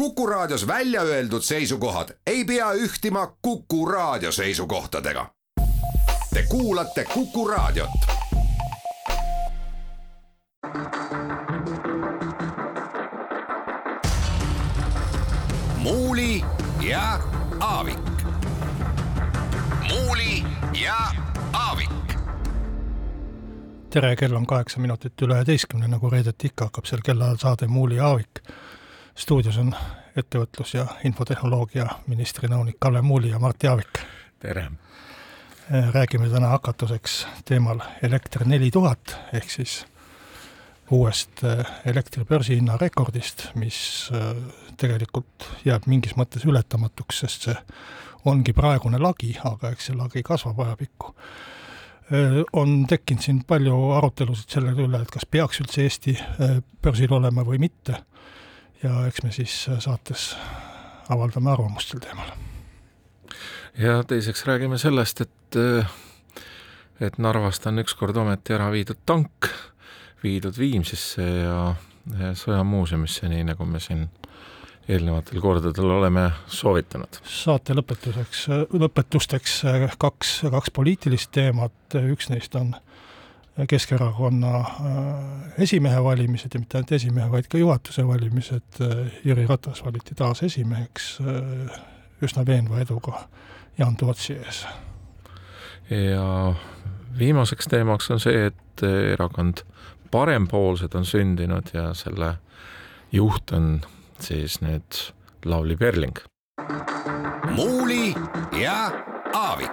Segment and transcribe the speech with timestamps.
[0.00, 5.26] Kuku Raadios välja öeldud seisukohad ei pea ühtima Kuku Raadio seisukohtadega.
[6.34, 7.90] Te kuulate Kuku Raadiot.
[15.78, 16.44] muuli
[16.80, 17.20] ja
[17.60, 17.98] Aavik.
[19.88, 20.44] muuli
[20.84, 20.96] ja
[21.52, 21.90] Aavik
[23.90, 27.96] tere, kell on kaheksa minutit üle üheteistkümne, nagu reedeti ikka hakkab sel kellaajal saade Muuli
[27.96, 28.40] ja Aavik.
[29.20, 29.74] Stuudios on
[30.16, 34.00] ettevõtlus- ja infotehnoloogia ministri nõunik Kalle Muuli ja Mart Jaavik.
[34.38, 34.70] tere!
[35.92, 39.84] räägime täna hakatuseks teemal elekter neli tuhat, ehk siis
[40.90, 44.34] uuest äh, elektri börsihinna rekordist, mis äh,
[44.76, 47.56] tegelikult jääb mingis mõttes ületamatuks, sest see
[48.24, 51.14] ongi praegune lagi, aga eks see lagi kasvab ajapikku
[52.10, 56.16] Äh, on tekkinud siin palju arutelusid selle üle, et kas peaks üldse Eesti
[56.82, 58.00] börsil olema või mitte.
[58.82, 60.36] Ja eks me siis äh, saates
[61.10, 62.30] avaldame arvamust sel teemal.
[63.78, 65.60] ja teiseks räägime sellest, et,
[67.00, 69.50] et Narvast on ükskord ometi ära viidud tank,
[70.22, 71.74] viidud Viimsisse ja,
[72.18, 74.08] ja sõjamuuseumisse, nii nagu me siin
[74.90, 77.20] eelnevatel kordadel oleme soovitanud.
[77.24, 79.60] saate lõpetuseks, lõpetusteks
[79.98, 82.74] kaks, kaks poliitilist teemat, üks neist on
[83.66, 88.80] Keskerakonna äh, esimehe valimised ja mitte ainult esimehe, vaid ka juhatuse valimised.
[89.24, 91.80] Jüri Ratas valiti taas esimeheks äh,
[92.22, 93.26] üsna veenva eduga
[93.78, 94.66] Jaan Tootsi ees.
[95.90, 96.54] ja
[97.18, 99.64] viimaseks teemaks on see, et erakond
[100.10, 102.34] Parempoolsed on sündinud ja selle
[103.12, 103.80] juht on
[104.20, 105.00] siis nüüd
[105.44, 106.18] Lavly Perling.
[107.56, 108.14] muuli
[108.60, 108.90] ja
[109.34, 109.70] Aavik.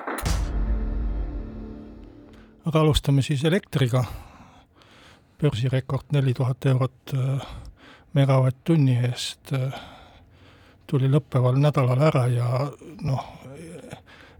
[2.68, 4.04] Aga alustame siis elektriga.
[5.38, 7.44] börsirekord neli tuhat eurot äh,
[8.18, 9.76] megavatt-tunni eest äh,
[10.88, 12.48] tuli lõppeval nädalal ära ja
[13.06, 13.28] noh,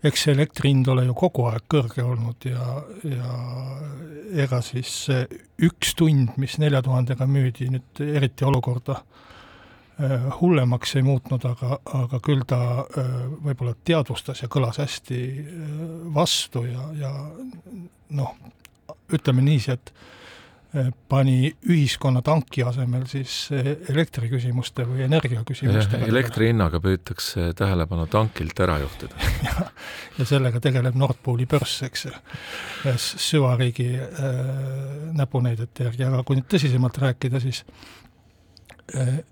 [0.03, 3.36] eks see elektri hind ole ju kogu aeg kõrge olnud ja, ja
[4.43, 5.21] ega siis see
[5.70, 9.27] üks tund, mis nelja tuhandega müüdi, nüüd eriti olukorda äh,
[10.41, 13.08] hullemaks ei muutnud, aga, aga küll ta äh,
[13.47, 15.80] võib-olla teadvustas ja kõlas hästi äh,
[16.13, 17.13] vastu ja, ja
[18.17, 18.36] noh,
[19.13, 19.93] ütleme niiviisi, et
[21.09, 23.47] pani ühiskonna tanki asemel siis
[23.89, 26.09] elektriküsimuste või energiaküsimustega.
[26.11, 29.15] elektri hinnaga püütakse tähelepanu tankilt ära juhtida
[29.47, 29.69] ja,
[30.19, 32.13] ja sellega tegeleb Nord Pooli börs, eks ju,
[32.99, 34.43] süvariigi äh,
[35.17, 37.63] näpunäidete järgi, aga kui nüüd tõsisemalt rääkida, siis
[38.93, 39.23] äh,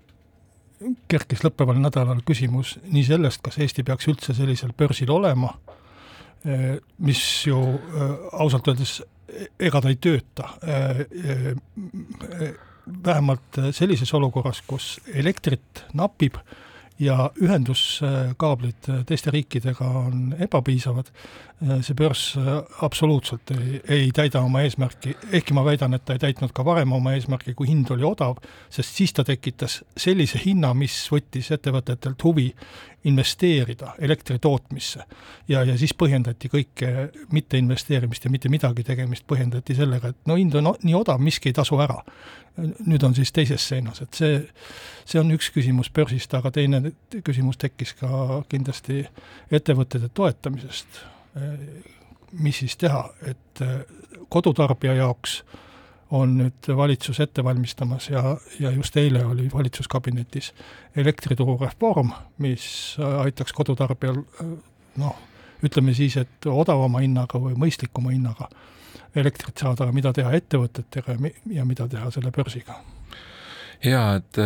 [1.08, 5.54] kerkis lõppeval nädalal küsimus nii sellest, kas Eesti peaks üldse sellisel börsil olema,
[6.44, 9.00] eh, mis ju eh, ausalt öeldes
[9.58, 10.52] ega ta ei tööta.
[10.62, 12.52] Eh,
[12.86, 16.38] vähemalt sellises olukorras, kus elektrit napib
[16.98, 21.10] ja ühenduskaablid teiste riikidega on ebapiisavad,
[21.84, 22.22] see börs
[22.84, 26.92] absoluutselt ei, ei täida oma eesmärki, ehkki ma väidan, et ta ei täitnud ka varem
[26.96, 28.40] oma eesmärki, kui hind oli odav,
[28.72, 32.50] sest siis ta tekitas sellise hinna, mis võttis ettevõtetelt huvi
[33.06, 35.04] investeerida elektri tootmisse.
[35.48, 40.54] ja, ja siis põhjendati kõike mitteinvesteerimist ja mitte midagi tegemist põhjendati sellega, et no hind
[40.58, 42.00] on nii odav, miski ei tasu ära.
[42.56, 44.38] Nüüd on siis teises seinas, et see,
[45.04, 46.80] see on üks küsimus börsist, aga teine
[47.24, 49.04] küsimus tekkis ka kindlasti
[49.52, 51.04] ettevõtete toetamisest.
[52.32, 53.62] mis siis teha, et
[54.28, 55.42] kodutarbija jaoks
[56.10, 60.52] on nüüd valitsus ette valmistamas ja, ja just eile oli valitsuskabinetis
[60.96, 64.22] elektrituru reform, mis aitaks kodutarbijal
[64.96, 65.18] noh,
[65.66, 68.48] ütleme siis, et odavama hinnaga või mõistlikuma hinnaga
[69.16, 71.16] elektrit saada, aga mida teha ettevõtetega
[71.54, 72.80] ja mida teha selle börsiga?
[73.84, 74.38] jaa, et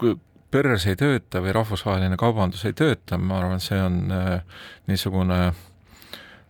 [0.00, 0.16] kui
[0.52, 5.64] börs ei tööta või rahvusvaheline kaubandus ei tööta, ma arvan, see on äh, niisugune äh,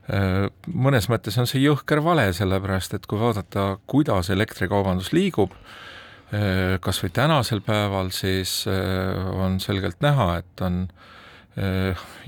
[0.07, 5.55] Äh, mõnes mõttes on see jõhker vale, sellepärast et kui vaadata, kuidas elektrikaubandus liigub,
[6.31, 10.87] äh, kas või tänasel päeval, siis äh, on selgelt näha, et on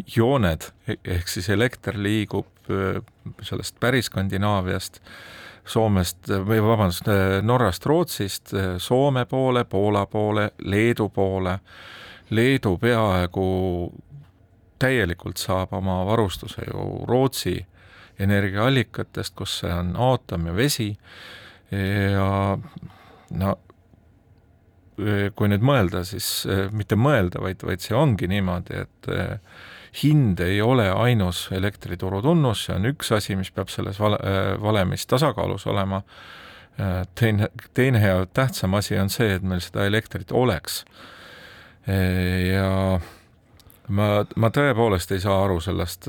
[0.09, 2.71] jooned, ehk siis elekter liigub
[3.43, 5.01] sellest päris Skandinaaviast,
[5.69, 7.09] Soomest või vabandust,
[7.45, 11.59] Norrast, Rootsist Soome poole, Poola poole, Leedu poole.
[12.31, 13.49] Leedu peaaegu
[14.79, 17.57] täielikult saab oma varustuse ju Rootsi
[18.19, 20.91] energiaallikatest, kus see on aatom ja vesi
[21.71, 22.59] ja
[23.31, 23.57] no
[25.39, 26.43] kui nüüd mõelda, siis
[26.75, 29.11] mitte mõelda, vaid, vaid see ongi niimoodi, et
[30.03, 34.51] hind ei ole ainus elektrituru tunnus, see on üks asi, mis peab selles vale, eh,
[34.63, 36.03] valemis tasakaalus olema,
[36.79, 40.85] eh, teine, teine ja tähtsam asi on see, et meil seda elektrit oleks.
[41.89, 43.01] Ja
[43.89, 44.07] ma,
[44.37, 46.05] ma tõepoolest ei saa aru sellest,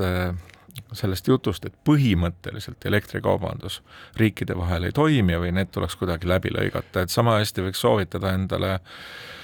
[0.91, 3.77] sellest jutust, et põhimõtteliselt elektrikaubandus
[4.19, 8.33] riikide vahel ei toimi või need tuleks kuidagi läbi lõigata, et sama hästi võiks soovitada
[8.36, 9.38] endale äh, Äh,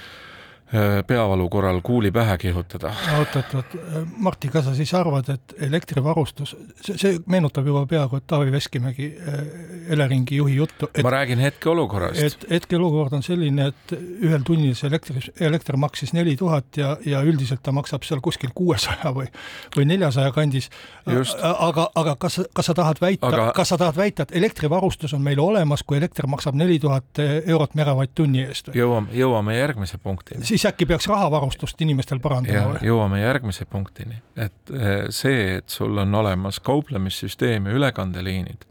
[1.06, 2.92] peavalu korral kuuli pähe kihutada.
[3.18, 3.76] oot, oot, oot,
[4.16, 9.06] Martti, kas sa siis arvad, et elektrivarustus, see, see meenutab juba peaaegu, et Taavi Veskimägi
[9.14, 10.88] äh, Eleringi juhi juttu.
[11.02, 12.22] ma räägin hetkeolukorrast.
[12.22, 13.94] et hetkeolukord on selline, et
[14.26, 18.50] ühel tunnil see elektri, elekter maksis neli tuhat ja, ja üldiselt ta maksab seal kuskil
[18.54, 19.30] kuuesaja või,
[19.76, 20.70] või neljasaja kandis.
[21.06, 25.22] aga, aga kas, kas sa tahad väita aga..., kas sa tahad väita, et elektrivarustus on
[25.22, 28.74] meil olemas, kui elekter maksab neli tuhat eurot megavatt-tunni eest?
[28.74, 32.82] jõuame, jõuame järgmise punktini siis äkki peaks rahavarustust inimestel parandama või?
[32.88, 38.64] jõuame järgmise punktini, et eh, see, et sul on olemas kauplemissüsteem ja ülekandeliinid,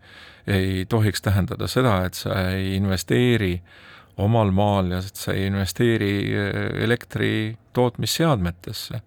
[0.50, 3.60] ei tohiks tähendada seda, et sa ei investeeri
[4.22, 7.34] omal maal ja et sa ei investeeri eh, elektri
[7.78, 9.02] tootmisseadmetesse.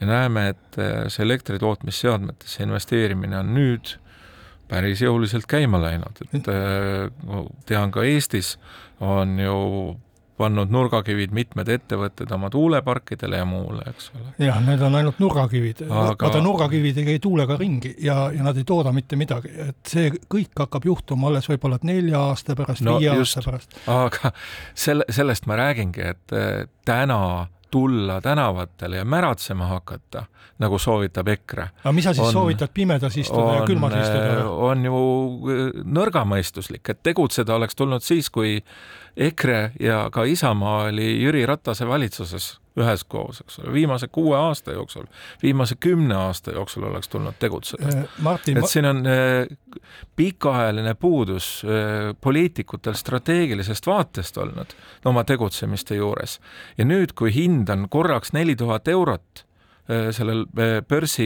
[0.00, 3.98] ja näeme, et eh, see elektri tootmisseadmetesse investeerimine on nüüd
[4.72, 6.46] päris jõuliselt käima läinud, et
[7.68, 8.54] tean ka Eestis
[9.04, 9.58] on ju
[10.42, 14.34] pannud nurgakivid mitmed ettevõtted oma tuuleparkidele ja muule, eks ole.
[14.46, 18.58] jah, need on ainult nurgakivid Aga..., vaata nurgakivid ei käi tuulega ringi ja, ja nad
[18.58, 22.98] ei tooda mitte midagi, et see kõik hakkab juhtuma alles võib-olla nelja aasta pärast no,,
[23.02, 23.80] viie just, aasta pärast.
[23.90, 24.32] aga
[24.74, 27.22] selle, sellest ma räägingi, et eh, täna
[27.72, 30.24] tulla tänavatele ja märatsema hakata,
[30.60, 31.68] nagu soovitab EKRE.
[31.84, 34.32] aga mis sa siis on, soovitad, pimedas istuda on, ja külmas istuda?
[34.38, 35.02] Eh, on ju
[35.54, 35.62] eh,
[35.98, 38.58] nõrgamõistuslik, et tegutseda oleks tulnud siis, kui
[39.16, 45.04] EKRE ja ka Isamaa oli Jüri Ratase valitsuses üheskoos, eks ole, viimase kuue aasta jooksul,
[45.42, 47.88] viimase kümne aasta jooksul oleks tulnud tegutseda.
[47.88, 49.84] Äh, et siin on äh,
[50.16, 56.40] pikaajaline puudus äh, poliitikutel strateegilisest vaatest olnud oma tegutsemiste juures
[56.78, 59.46] ja nüüd, kui hind on korraks neli tuhat eurot
[60.14, 60.44] sellel
[60.88, 61.24] börsi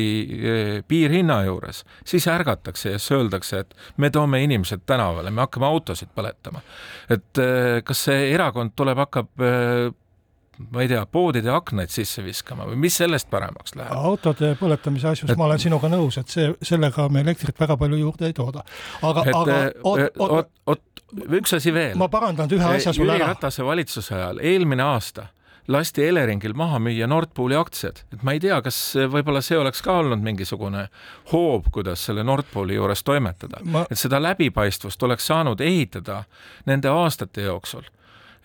[0.89, 6.09] piirhinna juures, siis ärgatakse ja siis öeldakse, et me toome inimesed tänavale, me hakkame autosid
[6.17, 6.63] põletama.
[7.13, 7.43] et
[7.85, 9.45] kas see erakond tuleb, hakkab
[10.71, 13.93] ma ei tea, poodide aknaid sisse viskama või mis sellest paremaks läheb?
[13.93, 15.39] autode põletamise asjus et...
[15.39, 18.65] ma olen sinuga nõus, et see, sellega me elektrit väga palju juurde ei tooda.
[19.03, 20.85] aga, aga oot, oot, oot,
[21.41, 21.97] üks asi veel.
[22.01, 23.25] ma parandan ühe asja sulle ära.
[23.25, 25.29] Jüri Ratase valitsuse ajal, eelmine aasta
[25.69, 28.79] lasti Eleringil maha müüa Nord Pooli aktsiad, et ma ei tea, kas
[29.11, 30.87] võib-olla see oleks ka olnud mingisugune
[31.33, 36.23] hoob, kuidas selle Nord Pooli juures toimetada ma..., et seda läbipaistvust oleks saanud ehitada
[36.71, 37.89] nende aastate jooksul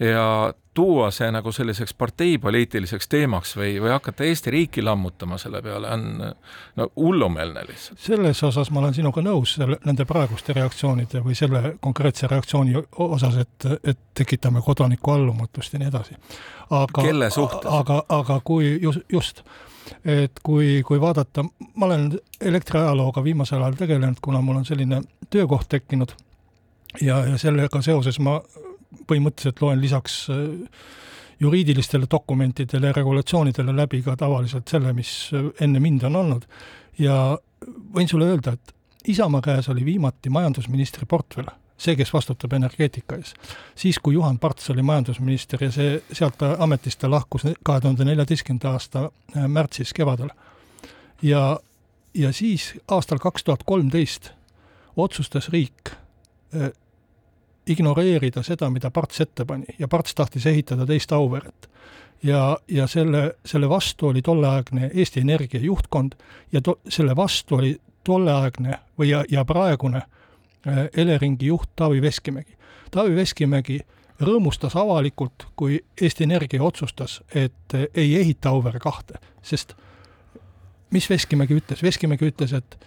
[0.02, 5.90] ja tuua see nagu selliseks parteipoliitiliseks teemaks või, või hakata Eesti riiki lammutama selle peale,
[5.94, 6.06] on
[6.76, 8.00] no hullumeelne lihtsalt.
[8.00, 13.38] selles osas ma olen sinuga nõus, selle, nende praeguste reaktsioonide või selle konkreetse reaktsiooni osas,
[13.44, 16.18] et, et tekitame kodaniku allumatust ja nii edasi.
[16.70, 17.70] aga, kelle suhtes?
[17.70, 19.44] aga, aga kui just, just
[20.06, 21.44] et kui, kui vaadata,
[21.76, 22.12] ma olen
[22.42, 26.16] elektriajalooga viimasel ajal tegelenud, kuna mul on selline töökoht tekkinud
[27.02, 28.40] ja, ja sellega seoses ma
[29.08, 30.38] põhimõtteliselt loen lisaks äh,
[31.42, 36.46] juriidilistele dokumentidele ja regulatsioonidele läbi ka tavaliselt selle, mis äh, enne mind on olnud.
[37.00, 37.38] ja
[37.96, 38.76] võin sulle öelda, et
[39.08, 41.48] Isamaa käes oli viimati majandusministri portfell,
[41.78, 43.34] see, kes vastutab energeetika ees.
[43.76, 48.06] siis, kui Juhan Parts oli majandusminister ja see, sealt ta ametist ta lahkus kahe tuhande
[48.06, 50.30] neljateistkümnenda aasta äh, märtsis, kevadel.
[51.22, 51.60] ja,
[52.14, 54.32] ja siis aastal kaks tuhat kolmteist
[54.98, 55.96] otsustas riik
[57.68, 61.70] ignoreerida seda, mida Parts ette pani ja Parts tahtis ehitada teist Auveret.
[62.24, 66.12] ja, ja selle, selle vastu oli tolleaegne Eesti Energia juhtkond
[66.52, 72.58] ja to-, selle vastu oli tolleaegne või ja, ja praegune äh, Eleringi juht Taavi Veskimägi.
[72.92, 73.80] Taavi Veskimägi
[74.22, 79.76] rõõmustas avalikult, kui Eesti Energia otsustas, et äh, ei ehita Auvere kahte, sest
[80.92, 82.78] mis Veskimägi ütles, Veskimägi ütles, et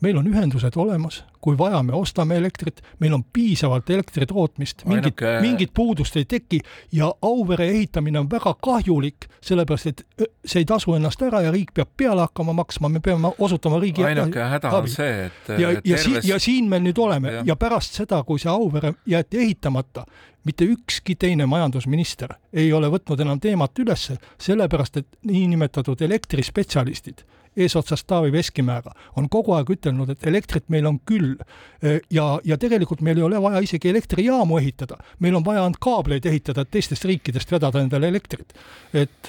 [0.00, 5.20] meil on ühendused olemas, kui vaja, me ostame elektrit, meil on piisavalt elektri tootmist, mingit
[5.22, 6.60] Ainuke..., mingit puudust ei teki.
[6.92, 10.04] Ja Auvere ehitamine on väga kahjulik, sellepärast et
[10.44, 14.04] see ei tasu ennast ära ja riik peab peale hakkama maksma, me peame osutama riigi
[14.04, 16.04] ainuke häda on see, et ja, ja terves...
[16.04, 17.40] si-, ja siin me nüüd oleme.
[17.40, 17.46] Ja.
[17.52, 20.04] ja pärast seda, kui see Auvere jäeti ehitamata,
[20.44, 27.24] mitte ükski teine majandusminister ei ole võtnud enam teemat ülesse, sellepärast et niinimetatud elektrispetsialistid
[27.56, 32.00] eesotsas Taavi Veskimäega, on kogu aeg ütelnud, et elektrit meil on küll, null.
[32.10, 36.26] ja, ja tegelikult meil ei ole vaja isegi elektrijaamu ehitada, meil on vaja ainult kaableid
[36.26, 38.52] ehitada, et teistest riikidest vedada endale elektrit.
[38.92, 39.28] et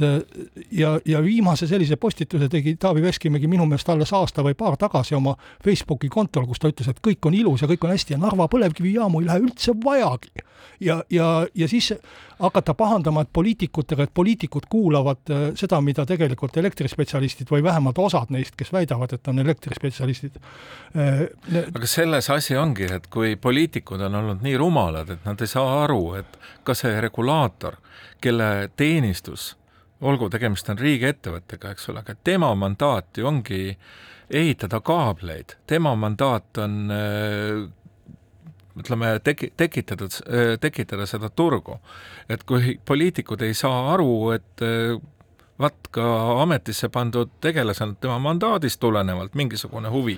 [0.72, 5.16] ja, ja viimase sellise postituse tegi Taavi Veskimägi minu meelest alles aasta või paar tagasi
[5.16, 8.22] oma Facebooki kontol, kus ta ütles, et kõik on ilus ja kõik on hästi ja
[8.22, 10.32] Narva põlevkivijaamu ei lähe üldse vajagi.
[10.80, 11.94] ja, ja, ja siis
[12.40, 18.34] hakata pahandama, et poliitikutega, et poliitikud kuulavad äh, seda, mida tegelikult elektrispetsialistid või vähemalt osad
[18.34, 20.38] neist, kes väidavad, et on elektrispetsialistid.
[20.96, 21.24] Äh,
[21.64, 25.82] aga selles asi ongi, et kui poliitikud on olnud nii rumalad, et nad ei saa
[25.86, 26.38] aru, et
[26.68, 27.80] ka see regulaator,
[28.22, 29.54] kelle teenistus,
[30.02, 33.64] olgu tegemist on riigiettevõttega, eks ole, aga tema mandaat ju ongi
[34.32, 37.70] ehitada kaableid, tema mandaat on äh,
[38.80, 40.08] ütleme, teki-, tekitada,
[40.62, 41.80] tekitada seda turgu.
[42.30, 44.64] et kui poliitikud ei saa aru, et
[45.62, 46.08] vaat ka
[46.42, 50.18] ametisse pandud tegelasel tema mandaadist tulenevalt mingisugune huvi,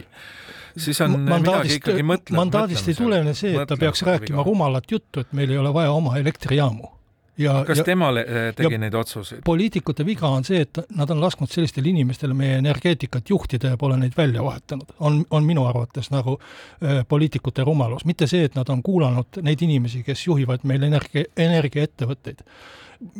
[0.78, 5.24] siis on mandaadist, ikkagi mõtle, mandaadist ei tulene see, et ta peaks rääkima rumalat juttu,
[5.24, 6.94] et meil ei ole vaja oma elektrijaamu
[7.38, 9.42] ja kas ja, tema eh, tegi neid otsuseid?
[9.46, 13.98] poliitikute viga on see, et nad on lasknud sellistele inimestele meie energeetikat juhtida ja pole
[13.98, 14.94] neid välja vahetanud.
[15.00, 19.62] on, on minu arvates nagu äh, poliitikute rumalus, mitte see, et nad on kuulanud neid
[19.62, 22.46] inimesi, kes juhivad meil energia, energiaettevõtteid.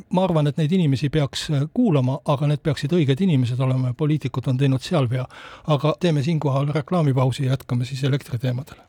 [0.10, 3.98] Ma arvan, et neid inimesi peaks äh, kuulama, aga need peaksid õiged inimesed olema ja
[3.98, 5.26] poliitikud on teinud seal vea.
[5.68, 8.82] aga teeme siinkohal reklaamipausi ja jätkame siis elektriteemadel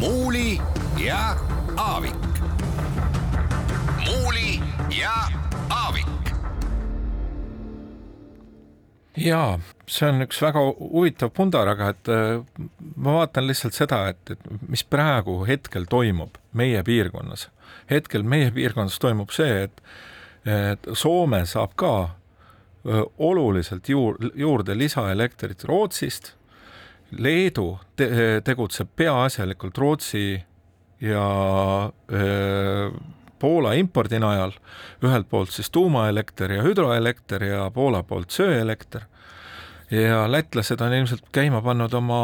[0.00, 0.58] Muuli
[1.06, 1.36] ja
[1.76, 2.14] Aavik.
[4.04, 4.60] muuli
[5.00, 5.12] ja
[5.70, 6.06] Aavik.
[9.16, 12.64] jaa, see on üks väga huvitav pundar, aga et äh,
[12.96, 17.48] ma vaatan lihtsalt seda, et, et mis praegu hetkel toimub meie piirkonnas.
[17.90, 19.82] hetkel meie piirkonnas toimub see, et,
[20.48, 26.34] et Soome saab ka äh, oluliselt juur, juurde lisaelektrit Rootsist
[27.12, 28.08] Leedu te
[28.44, 30.42] tegutseb peaasjalikult Rootsi
[31.02, 31.26] ja
[32.12, 32.90] öö,
[33.42, 34.52] Poola impordi najal,
[35.02, 39.08] ühelt poolt siis tuumaelekter ja hüdroelekter ja Poola poolt söeelekter.
[39.92, 42.22] Ja lätlased on ilmselt käima pannud oma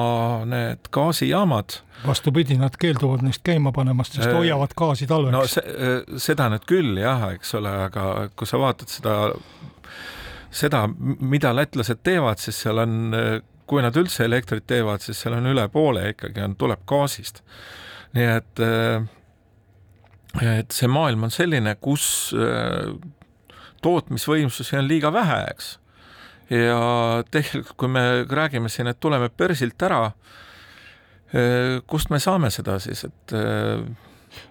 [0.49, 1.81] need gaasijaamad.
[2.07, 5.37] vastupidi, nad keelduvad neist käima panemast, sest hoiavad gaasi talveks.
[5.37, 5.65] no se,
[6.17, 9.15] seda nüüd küll jah, eks ole, aga kui sa vaatad seda,
[10.51, 10.87] seda,
[11.21, 12.97] mida lätlased teevad, siis seal on
[13.69, 17.43] kui nad üldse elektrit teevad, siis seal on üle poole ikkagi on, tuleb gaasist.
[18.17, 19.05] nii et, äh,
[20.41, 22.95] et see maailm on selline, kus äh,
[23.85, 25.78] tootmisvõimsusi on liiga vähe, eks.
[26.51, 26.81] Ja
[27.31, 30.05] tegelikult, kui me räägime siin, et tuleme börsilt ära,
[31.35, 33.37] äh, kust me saame seda siis, et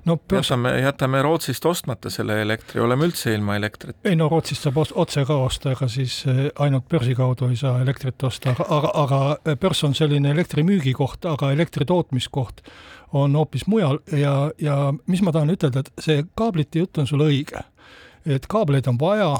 [0.06, 0.50] no börs...
[0.50, 3.98] jätame, jätame Rootsist ostmata selle elektri, oleme üldse ilma elektrit?
[4.08, 7.82] ei no Rootsist saab otse ka osta, ega siis eh, ainult börsi kaudu ei saa
[7.82, 12.64] elektrit osta, aga, aga, eh, börs on selline elektri müügikoht, aga elektri tootmiskoht
[13.18, 14.78] on hoopis mujal ja, ja
[15.08, 17.64] mis ma tahan ütelda, et see kaablite jutt on sul õige.
[18.26, 19.38] et kaableid on vaja,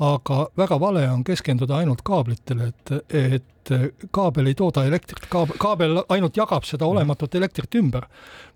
[0.00, 3.72] aga väga vale on keskenduda ainult kaablitele, et, et
[4.10, 8.06] kaabel ei tooda elektrit, kaabel, kaabel ainult jagab seda olematut elektrit ümber.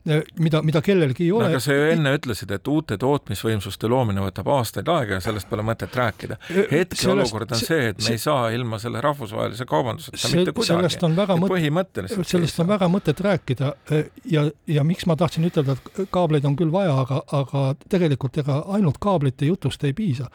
[0.04, 1.46] Eh, mida, mida kellelgi ei ole.
[1.48, 5.64] aga sa ju enne ütlesid, et uute tootmisvõimsuste loomine võtab aastaid aega ja sellest pole
[5.64, 6.36] mõtet rääkida.
[6.50, 10.74] Eh, hetkeolukord on see, et me ei saa ilma selle rahvusvahelise kaubanduseta mitte kuidagi.
[10.74, 15.48] sellest on väga põhimõtteliselt sellest on väga mõtet rääkida eh, ja, ja miks ma tahtsin
[15.48, 20.28] ütelda, et kaableid on küll vaja, aga, aga tegelikult ega ainult kaablite jutust ei piisa.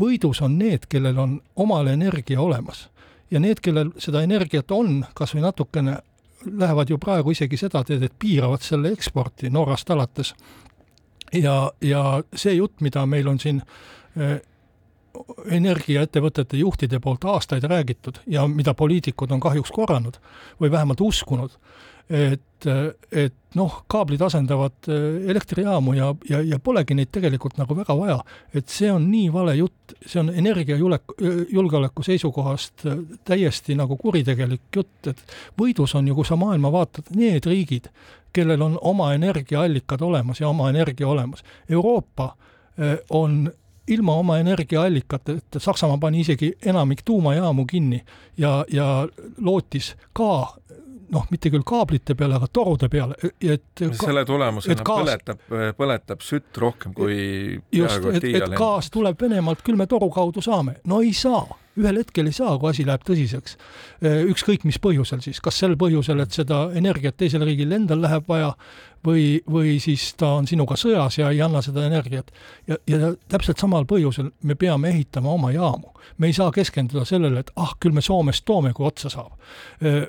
[0.00, 2.88] Võidus on need, kellel on omal energia olemas
[3.30, 5.98] ja need, kellel seda energiat on, kas või natukene
[6.44, 10.34] lähevad ju praegu isegi seda teed, et piiravad selle eksporti Norrast alates.
[11.32, 13.62] ja, ja see jutt, mida meil on siin
[14.16, 14.40] eh,
[15.46, 20.18] energiaettevõtete juhtide poolt aastaid räägitud ja mida poliitikud on kahjuks korranud
[20.60, 21.50] või vähemalt uskunud,
[22.10, 22.66] et,
[23.12, 28.18] et noh, kaablid asendavad äh, elektrijaamu ja, ja, ja polegi neid tegelikult nagu väga vaja.
[28.54, 31.16] et see on nii vale jutt, see on energiajulek-,
[31.52, 35.24] julgeoleku seisukohast äh, täiesti nagu kuritegelik jutt, et
[35.60, 37.90] võidus on ju, kui sa maailma vaatad, need riigid,
[38.34, 41.44] kellel on oma energiaallikad olemas ja oma energia olemas.
[41.70, 43.46] Euroopa äh, on
[43.88, 48.00] ilma oma energiaallikateta, Saksamaa pani isegi enamik tuumajaamu kinni
[48.36, 49.08] ja, ja
[49.40, 50.56] lootis ka
[51.12, 55.42] noh, mitte küll kaablite peale, aga torude peale, et selle tulemusena gaas, põletab,
[55.78, 57.18] põletab sütt rohkem kui
[57.74, 60.78] just, et, et gaas tuleb Venemaalt, küll me toru kaudu saame.
[60.90, 61.44] no ei saa,
[61.80, 63.58] ühel hetkel ei saa, kui asi läheb tõsiseks.
[64.30, 68.54] ükskõik mis põhjusel siis, kas sel põhjusel, et seda energiat teisel riigil endal läheb vaja
[69.06, 72.30] või, või siis ta on sinuga sõjas ja ei anna seda energiat.
[72.66, 75.92] ja, ja täpselt samal põhjusel me peame ehitama oma jaamu.
[76.18, 79.32] me ei saa keskenduda sellele, et ah, küll me Soomest toome, kui otsa saab.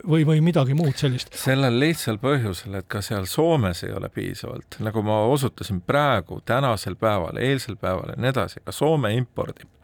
[0.08, 1.34] või, või midagi muud sellist.
[1.40, 6.96] sellel lihtsal põhjusel, et ka seal Soomes ei ole piisavalt, nagu ma osutasin praegu, tänasel
[6.96, 9.75] päeval, eilsel päeval ja nii edasi, ka Soome impordib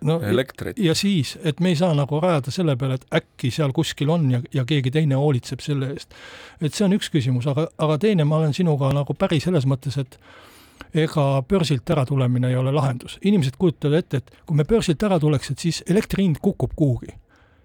[0.00, 0.78] no, elektrit.
[0.78, 4.30] ja siis, et me ei saa nagu rajada selle peale, et äkki seal kuskil on
[4.30, 6.14] ja, ja keegi teine hoolitseb selle eest.
[6.60, 9.98] et see on üks küsimus, aga, aga teine, ma olen sinuga nagu päri selles mõttes,
[10.00, 10.18] et
[10.94, 13.18] ega börsilt äratulemine ei ole lahendus.
[13.24, 17.14] inimesed kujutavad ette, et kui me börsilt ära tuleks, et siis elektri hind kukub kuhugi.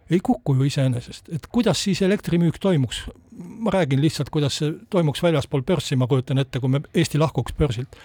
[0.09, 3.05] ei kuku ju iseenesest, et kuidas siis elektrimüük toimuks?
[3.33, 7.53] ma räägin lihtsalt, kuidas see toimuks väljaspool börssi, ma kujutan ette, kui me Eesti lahkuks
[7.57, 7.97] börsilt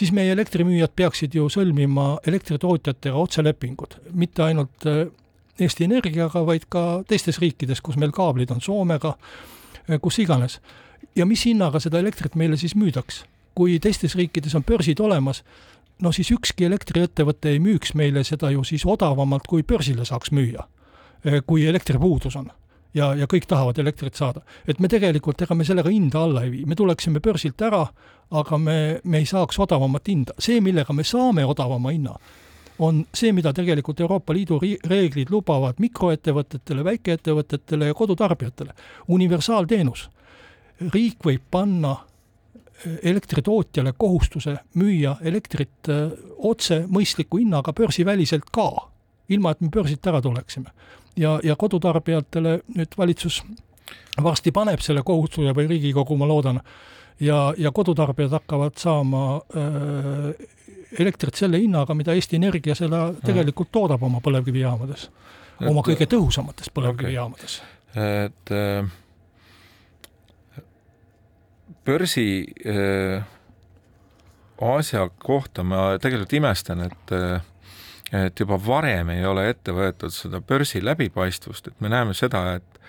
[0.00, 5.02] siis meie elektrimüüjad peaksid ju sõlmima elektritootjatega otselepingud, mitte ainult äh,
[5.60, 9.16] Eesti Energiaga, vaid ka teistes riikides, kus meil kaablid on, Soomega,
[9.84, 10.60] äh, kus iganes.
[11.16, 13.24] ja mis hinnaga seda elektrit meile siis müüdaks?
[13.54, 15.42] kui teistes riikides on börsid olemas,
[16.00, 20.64] no siis ükski elektriettevõte ei müüks meile seda ju siis odavamalt, kui börsile saaks müüa,
[21.26, 22.48] äh, kui elektripuudus on
[22.94, 24.42] ja, ja kõik tahavad elektrit saada.
[24.66, 27.84] et me tegelikult, ega me sellega hinda alla ei vii, me tuleksime börsilt ära,
[28.30, 30.34] aga me, me ei saaks odavamat hinda.
[30.38, 32.16] see, millega me saame odavama hinna,
[32.78, 38.74] on see, mida tegelikult Euroopa Liidu reeglid lubavad mikroettevõtetele, väikeettevõtetele ja kodutarbijatele.
[39.08, 40.08] universaalteenus.
[40.92, 41.96] riik võib panna
[42.84, 48.88] eh, elektritootjale kohustuse müüa elektrit eh, otse mõistliku hinnaga börsiväliselt ka,
[49.28, 50.72] ilma et me börsilt ära tuleksime
[51.20, 53.42] ja, ja kodutarbijatele nüüd valitsus
[54.22, 56.60] varsti paneb selle kohustuse või Riigikogu, ma loodan,
[57.20, 60.30] ja, ja kodutarbijad hakkavad saama äh,
[60.98, 65.08] elektrit selle hinnaga, mida Eesti Energia seda tegelikult toodab oma põlevkivijaamades,
[65.68, 67.60] oma kõige tõhusamates põlevkivijaamades.
[67.90, 68.24] Okay..
[68.26, 68.90] et äh,
[71.84, 72.26] börsi
[72.66, 73.24] äh,
[74.60, 77.40] asja kohta ma tegelikult imestan, et äh,
[78.12, 82.80] et juba varem ei ole ette võetud seda börsi läbipaistvust, et me näeme seda, et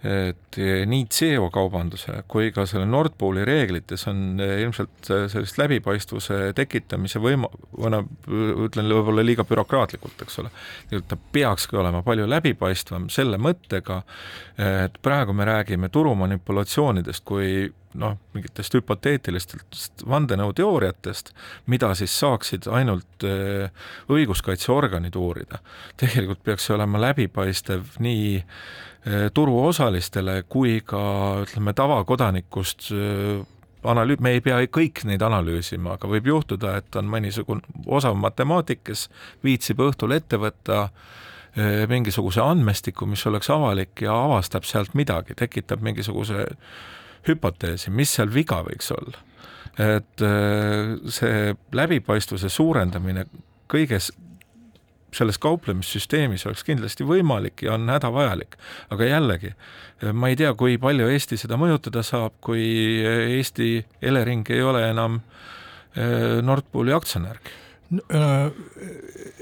[0.00, 0.56] et
[0.88, 7.50] nii CO kaubanduse kui ka selle Nord Pooli reeglites on ilmselt sellist läbipaistvuse tekitamise võima-,
[7.76, 8.06] või noh,
[8.64, 10.52] ütlen võib-olla liiga bürokraatlikult, eks ole.
[11.04, 14.00] ta peakski olema palju läbipaistvam selle mõttega,
[14.56, 17.68] et praegu me räägime turumanipulatsioonidest kui
[17.98, 21.32] noh, mingitest hüpoteetilistest vandenõuteooriatest,
[21.70, 23.70] mida siis saaksid ainult äh,
[24.10, 25.58] õiguskaitseorganid uurida.
[26.00, 31.00] tegelikult peaks see olema läbipaistev nii äh, turuosalistele kui ka
[31.46, 33.40] ütleme, tavakodanikust äh,
[33.82, 38.84] analüü-, me ei pea kõik neid analüüsima, aga võib juhtuda, et on mõnisugune osav matemaatik,
[38.86, 39.08] kes
[39.44, 40.88] viitsib õhtul ette võtta
[41.90, 46.44] mingisuguse andmestiku, mis oleks avalik ja avastab sealt midagi, tekitab mingisuguse
[47.28, 49.26] hüpoteesi, mis seal viga võiks olla.
[49.80, 53.24] et äh, see läbipaistvuse suurendamine
[53.70, 54.10] kõiges
[55.14, 58.56] selles kauplemissüsteemis oleks kindlasti võimalik ja on hädavajalik.
[58.90, 59.54] aga jällegi,
[60.12, 62.62] ma ei tea, kui palju Eesti seda mõjutada saab, kui
[63.04, 67.56] Eesti Elering ei ole enam äh, Nord Pooli aktsionärgi
[68.14, 68.50] äh,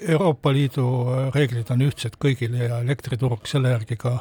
[0.08, 0.86] Euroopa Liidu
[1.34, 4.18] reeglid on ühtsed kõigile ja elektriturg selle järgi ka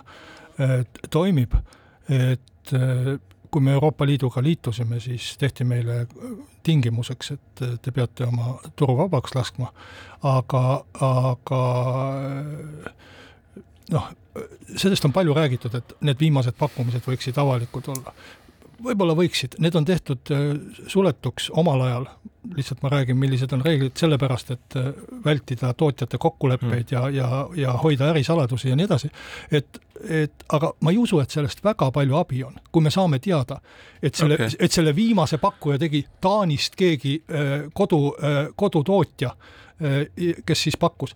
[1.14, 1.52] toimib,
[2.10, 2.72] et
[3.52, 6.08] kui me Euroopa Liiduga liitusime, siis tehti meile
[6.64, 9.72] tingimuseks, et te peate oma turu vabaks laskma,
[10.28, 10.64] aga,
[11.08, 11.62] aga
[13.96, 14.10] noh,
[14.76, 18.14] sellest on palju räägitud, et need viimased pakkumised võiksid avalikud olla
[18.84, 20.48] võib-olla võiksid, need on tehtud äh,
[20.90, 22.08] suletuks omal ajal,
[22.56, 24.90] lihtsalt ma räägin, millised on reeglid, sellepärast et äh,
[25.26, 26.94] vältida tootjate kokkuleppeid mm.
[26.96, 29.12] ja, ja, ja hoida ärisaladusi ja nii edasi,
[29.52, 33.20] et, et aga ma ei usu, et sellest väga palju abi on, kui me saame
[33.24, 33.60] teada,
[34.02, 38.02] et selle okay., et selle viimase pakkuja tegi Taanist keegi äh, kodu,
[38.56, 39.36] kodutootja,
[39.78, 41.12] kes siis pakkus.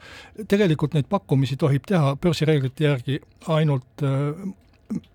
[0.47, 3.15] tegelikult neid pakkumisi tohib teha börsireeglite järgi
[3.49, 4.03] ainult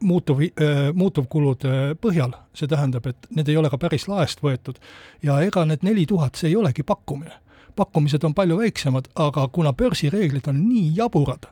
[0.00, 4.80] muutuv, äh, muutuvkulude põhjal, see tähendab, et need ei ole ka päris laest võetud.
[5.22, 7.32] ja ega need neli tuhat, see ei olegi pakkumine.
[7.76, 11.46] pakkumised on palju väiksemad, aga kuna börsireeglid on nii jaburad,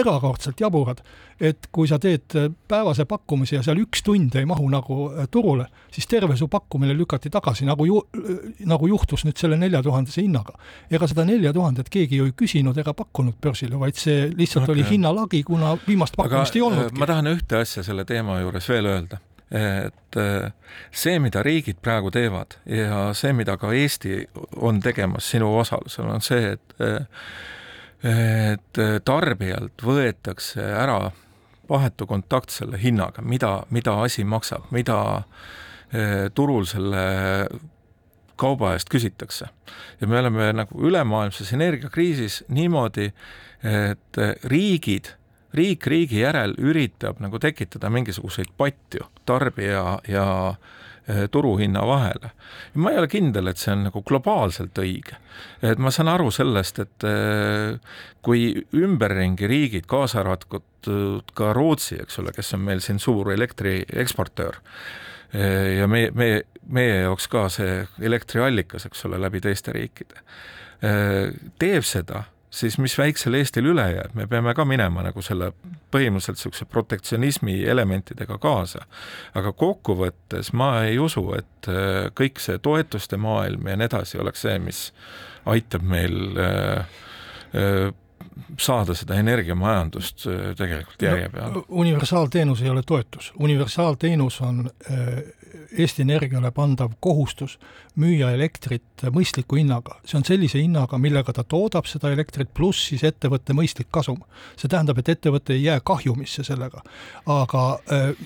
[0.00, 1.00] erakordselt jaburad,
[1.40, 5.28] et kui sa teed äh, päevase pakkumise ja seal üks tund ei mahu nagu äh,
[5.30, 9.82] turule, siis terve su pakkumine lükati tagasi, nagu ju-, äh, nagu juhtus nüüd selle nelja
[9.84, 10.56] tuhandese hinnaga.
[10.90, 14.74] ega seda nelja tuhandet keegi ju ei küsinud ega pakkunud börsile, vaid see lihtsalt okay.
[14.74, 17.00] oli hinnalagi, kuna viimast pakkumist Aga, ei olnudki.
[17.00, 20.16] ma tahan ühte asja selle teema juures veel öelda et
[20.90, 24.24] see, mida riigid praegu teevad ja see, mida ka Eesti
[24.58, 26.74] on tegemas sinu osalusel, on see, et
[28.04, 30.98] et tarbijalt võetakse ära
[31.68, 34.98] vahetu kontakt selle hinnaga, mida, mida asi maksab, mida
[36.36, 37.02] turul selle
[38.36, 39.48] kauba eest küsitakse.
[40.00, 43.12] ja me oleme nagu ülemaailmses energiakriisis niimoodi,
[43.66, 45.12] et riigid,
[45.56, 50.58] riik riigi järel üritab nagu tekitada mingisuguseid patju tarbija ja eh,
[51.30, 52.30] turuhinna vahele.
[52.74, 55.18] ma ei ole kindel, et see on nagu globaalselt õige.
[55.62, 57.78] et ma saan aru sellest, et eh,
[58.22, 60.62] kui ümberringi riigid, kaasa arvatud
[61.34, 64.58] ka Rootsi, eks ole, kes on meil siin suur elektri eksportöör,
[65.32, 70.22] eh, ja meie, meie, meie jaoks ka see elektriallikas, eks ole, läbi teiste riikide,
[71.58, 75.50] teeb seda, siis mis väiksel Eestil üle jääb, me peame ka minema nagu selle
[75.94, 78.86] põhimõtteliselt niisuguse protektsionismi elementidega kaasa.
[79.34, 84.46] aga kokkuvõttes ma ei usu, et äh, kõik see toetuste maailm ja nii edasi oleks
[84.46, 84.82] see, mis
[85.46, 86.98] aitab meil äh,
[87.60, 87.94] äh,
[88.60, 91.64] saada seda energiamajandust tegelikult järje peale no,.
[91.68, 94.66] universaalteenus ei ole toetus, universaalteenus on
[95.78, 97.56] Eesti Energiale pandav kohustus
[98.00, 99.98] müüa elektrit mõistliku hinnaga.
[100.04, 104.22] see on sellise hinnaga, millega ta toodab seda elektrit, pluss siis ettevõtte mõistlik kasum.
[104.56, 106.82] see tähendab, et ettevõte ei jää kahjumisse sellega,
[107.26, 107.64] aga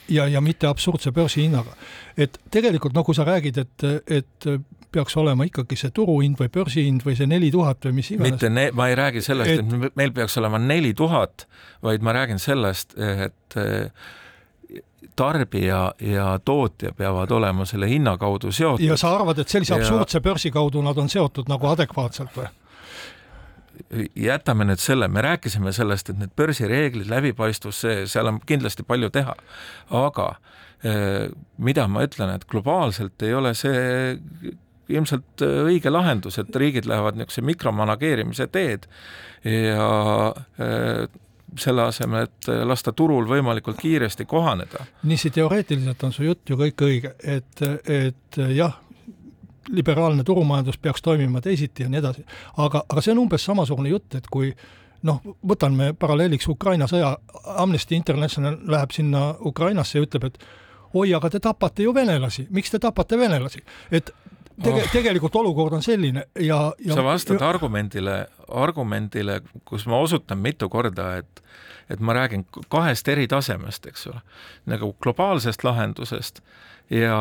[0.08, 1.76] ja, ja mitte absurdse börsihinnaga.
[2.16, 4.50] et tegelikult no kui sa räägid, et, et
[4.92, 8.32] peaks olema ikkagi see turuhind või börsihind või see neli tuhat või mis iganes.
[8.34, 11.46] mitte ne-, ma ei räägi sellest, et meil peaks olema neli tuhat,
[11.82, 13.58] vaid ma räägin sellest, et
[15.20, 18.84] tarbija ja tootja peavad olema selle hinna kaudu seotud.
[18.84, 20.24] ja sa arvad, et sellise absurdse ja...
[20.24, 22.48] börsi kaudu nad on seotud nagu adekvaatselt või?
[24.16, 29.08] jätame nüüd selle, me rääkisime sellest, et need börsireeglid, läbipaistvus, see, seal on kindlasti palju
[29.14, 29.34] teha,
[30.02, 30.26] aga
[30.84, 34.52] eh, mida ma ütlen, et globaalselt ei ole see
[34.90, 38.88] ilmselt õige lahendus, et riigid lähevad niisuguse mikromanageerimise teed
[39.46, 39.90] ja
[40.60, 41.04] eh,
[41.58, 44.84] selle asemel, et lasta turul võimalikult kiiresti kohaneda.
[45.02, 48.76] niiviisi teoreetiliselt on su jutt ju kõik õige, et, et jah,
[49.68, 52.24] liberaalne turumajandus peaks toimima teisiti ja nii edasi,
[52.56, 54.52] aga, aga see on umbes samasugune jutt, et kui
[55.06, 57.14] noh, võtan me paralleeliks Ukraina sõja,
[57.56, 60.42] Amnesty International läheb sinna Ukrainasse ja ütleb, et
[60.94, 63.62] oi, aga te tapate ju venelasi, miks te tapate venelasi?
[63.90, 64.12] et
[64.62, 64.92] tege-, oh.
[64.92, 67.48] tegelikult olukord on selline ja, ja sa vastad ja...
[67.48, 68.16] argumendile,
[68.48, 71.44] argumendile, kus ma osutan mitu korda, et
[71.90, 74.20] et ma räägin kahest eri tasemest, eks ole,
[74.70, 76.38] nagu globaalsest lahendusest
[76.90, 77.16] ja,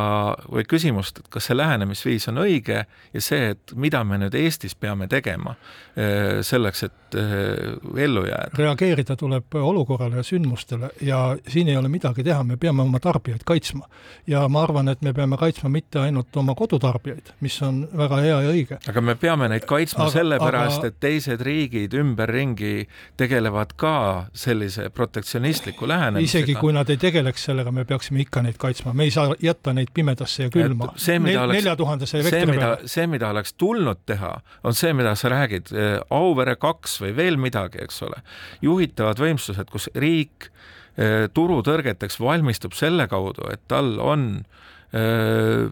[0.49, 4.75] või küsimust, et kas see lähenemisviis on õige ja see, et mida me nüüd Eestis
[4.77, 5.55] peame tegema
[5.95, 8.57] eh, selleks, et eh, ellu jääda.
[8.57, 13.43] reageerida tuleb olukorrale ja sündmustele ja siin ei ole midagi teha, me peame oma tarbijaid
[13.45, 13.85] kaitsma.
[14.27, 18.41] ja ma arvan, et me peame kaitsma mitte ainult oma kodutarbijaid, mis on väga hea
[18.41, 18.79] ja õige.
[18.89, 23.95] aga me peame neid kaitsma sellepärast aga..., et teised riigid ümberringi tegelevad ka
[24.33, 26.39] sellise protektsionistliku lähenemisega.
[26.39, 29.73] isegi kui nad ei tegeleks sellega, me peaksime ikka neid kaitsma, me ei saa jätta
[29.73, 30.93] neid pimedasse ja külma.
[31.53, 32.77] nelja tuhandese elektri peale.
[32.85, 35.73] see, mida oleks tulnud teha, on see, mida sa räägid,
[36.09, 38.21] Auvere kaks või veel midagi, eks ole.
[38.61, 44.31] juhitavad võimsused, kus riik äh, turutõrgeteks valmistub selle kaudu, et tal on
[44.93, 45.71] öö, äh,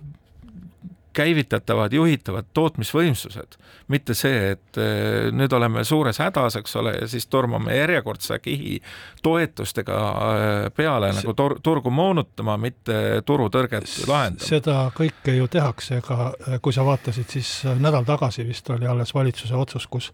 [1.17, 3.57] käivitatavad juhitavad tootmisvõimsused,
[3.93, 8.77] mitte see, et eh, nüüd oleme suures hädas, eks ole, ja siis tormame järjekordse kihi
[9.25, 14.49] toetustega eh, peale nagu tor-, turgu moonutama, mitte turutõrget lahendama.
[14.49, 19.15] seda kõike ju tehakse, ega eh, kui sa vaatasid, siis nädal tagasi vist oli alles
[19.17, 20.11] valitsuse otsus, kus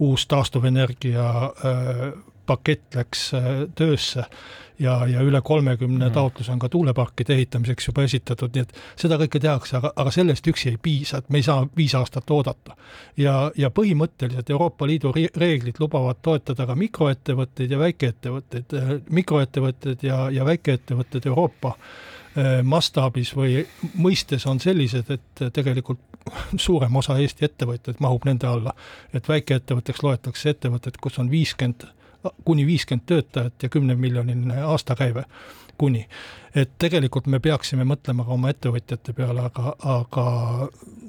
[0.00, 1.28] uus taastuvenergia
[2.46, 3.30] pakett läks
[3.74, 4.24] töösse
[4.78, 6.12] ja, ja üle kolmekümne mm.
[6.12, 10.48] taotluse on ka tuuleparkide ehitamiseks juba esitatud, nii et seda kõike tehakse, aga, aga sellest
[10.50, 12.76] üksi ei piisa, et me ei saa viis aastat oodata.
[13.16, 18.76] ja, ja põhimõtteliselt Euroopa Liidu reeglid lubavad toetada ka mikroettevõtteid ja väikeettevõtteid,
[19.10, 26.00] mikroettevõtted ja, ja väikeettevõtted Euroopa eh, mastaabis või mõistes on sellised, et tegelikult
[26.66, 28.74] suurem osa Eesti ettevõtjaid mahub nende alla.
[29.14, 31.86] et väikeettevõtteks loetakse ettevõtted, kus on viiskümmend
[32.44, 35.24] kuni viiskümmend töötajat ja kümnemiljoniline aastakäive
[35.78, 36.08] kuni.
[36.54, 40.24] et tegelikult me peaksime mõtlema ka oma ettevõtjate peale, aga, aga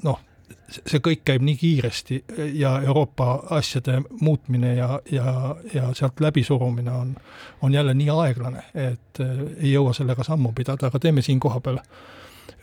[0.03, 0.19] noh,
[0.67, 2.17] see kõik käib nii kiiresti
[2.59, 7.15] ja Euroopa asjade muutmine ja, ja, ja sealt läbisurumine on,
[7.61, 11.79] on jälle nii aeglane, et eh, ei jõua sellega sammu pidada, aga teeme siin kohapeal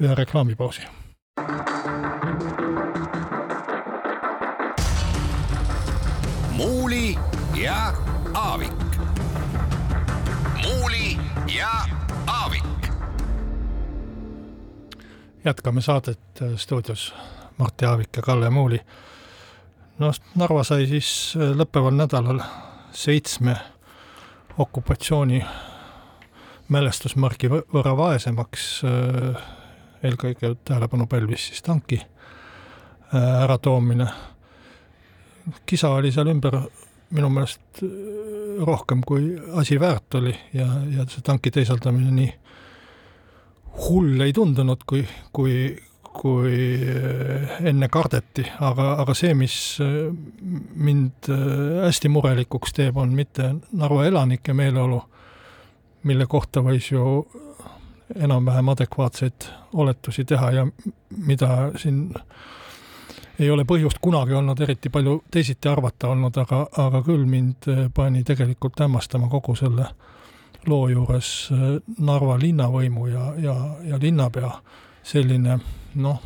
[0.01, 0.83] ühe reklaamipausi.
[15.45, 17.15] Jätkame saadet äh, stuudios
[17.59, 18.81] Martti Aavik ja Kalle Muuli.
[19.99, 22.41] no Narva sai siis äh, lõppeval nädalal
[22.93, 23.57] seitsme
[24.59, 25.45] okupatsiooni
[26.69, 28.83] mälestusmargi võrra vaesemaks.
[28.85, 29.43] Äh,
[30.05, 32.01] eelkõige tähelepanu pälvis siis tanki
[33.43, 34.07] äratoomine.
[35.67, 36.59] kisa oli seal ümber
[37.11, 37.81] minu meelest
[38.67, 42.33] rohkem kui asi väärt oli ja, ja see tanki teisaldamine nii
[43.75, 45.57] hull ei tundunud, kui, kui,
[46.15, 50.09] kui äh, enne kardeti, aga, aga see, mis äh,
[50.75, 51.31] mind
[51.85, 55.01] hästi murelikuks teeb, on mitte Narva elanike meeleolu,
[56.05, 57.25] mille kohta võis ju
[58.15, 60.67] enam-vähem adekvaatseid oletusi teha ja
[61.27, 62.11] mida siin
[63.39, 67.87] ei ole põhjust kunagi olnud eriti palju teisiti arvata olnud, aga, aga küll mind äh,
[67.95, 69.89] pani tegelikult hämmastama kogu selle
[70.69, 71.65] loo juures äh,
[71.99, 73.57] Narva linnavõimu ja, ja,
[73.91, 74.53] ja linnapea.
[75.05, 75.59] Selline
[76.01, 76.21] noh,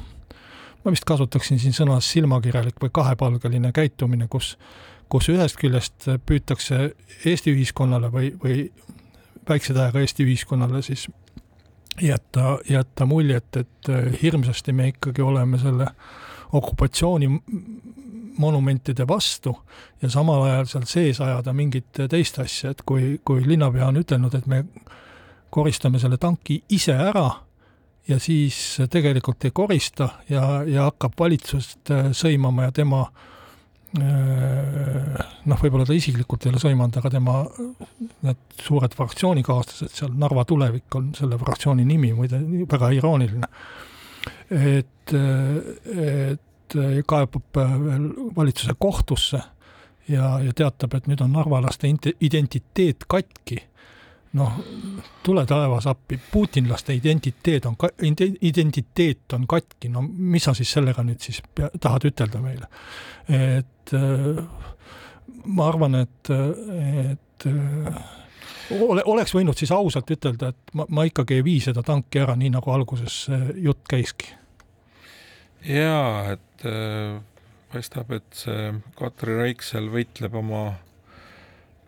[0.84, 4.52] ma vist kasutaksin siin sõna silmakirjalik või kahepalgeline käitumine, kus,
[5.10, 6.92] kus ühest küljest püütakse
[7.26, 8.68] Eesti ühiskonnale või, või
[9.48, 11.08] väikse tähega Eesti ühiskonnale siis
[12.00, 15.90] jätta, jätta muljet, et äh, hirmsasti me ikkagi oleme selle
[16.52, 17.28] okupatsiooni
[18.38, 19.54] monumentide vastu
[20.02, 24.34] ja samal ajal seal sees ajada mingit teist asja, et kui, kui linnapea on ütelnud,
[24.38, 24.64] et me
[25.50, 27.28] koristame selle tanki ise ära
[28.08, 33.28] ja siis tegelikult ei korista ja, ja hakkab valitsust äh, sõimama ja tema äh,
[33.98, 37.38] noh, võib-olla ta isiklikult ei ole sõimanud, aga tema
[38.26, 43.48] need suured fraktsioonikaaslased seal, Narva tulevik on selle fraktsiooni nimi, muide väga irooniline.
[44.48, 46.47] Et, et
[47.06, 49.40] kaebab veel valitsuse kohtusse
[50.08, 53.62] ja, ja teatab, et nüüd on narvalaste identiteet katki.
[54.38, 54.58] noh,
[55.24, 57.76] tule taevas appi, putinlaste identiteet on,
[58.40, 62.68] identiteet on katki, no mis sa siis sellega nüüd siis pea, tahad ütelda meile?
[63.28, 63.94] et
[65.44, 66.30] ma arvan, et,
[67.08, 67.48] et
[68.76, 72.36] ole, oleks võinud siis ausalt ütelda, et ma, ma ikkagi ei vii seda tanki ära,
[72.38, 73.24] nii nagu alguses
[73.56, 74.34] jutt käiski.
[75.64, 77.20] Jaa, et äh,
[77.72, 80.62] paistab, et see Katri Raik seal võitleb oma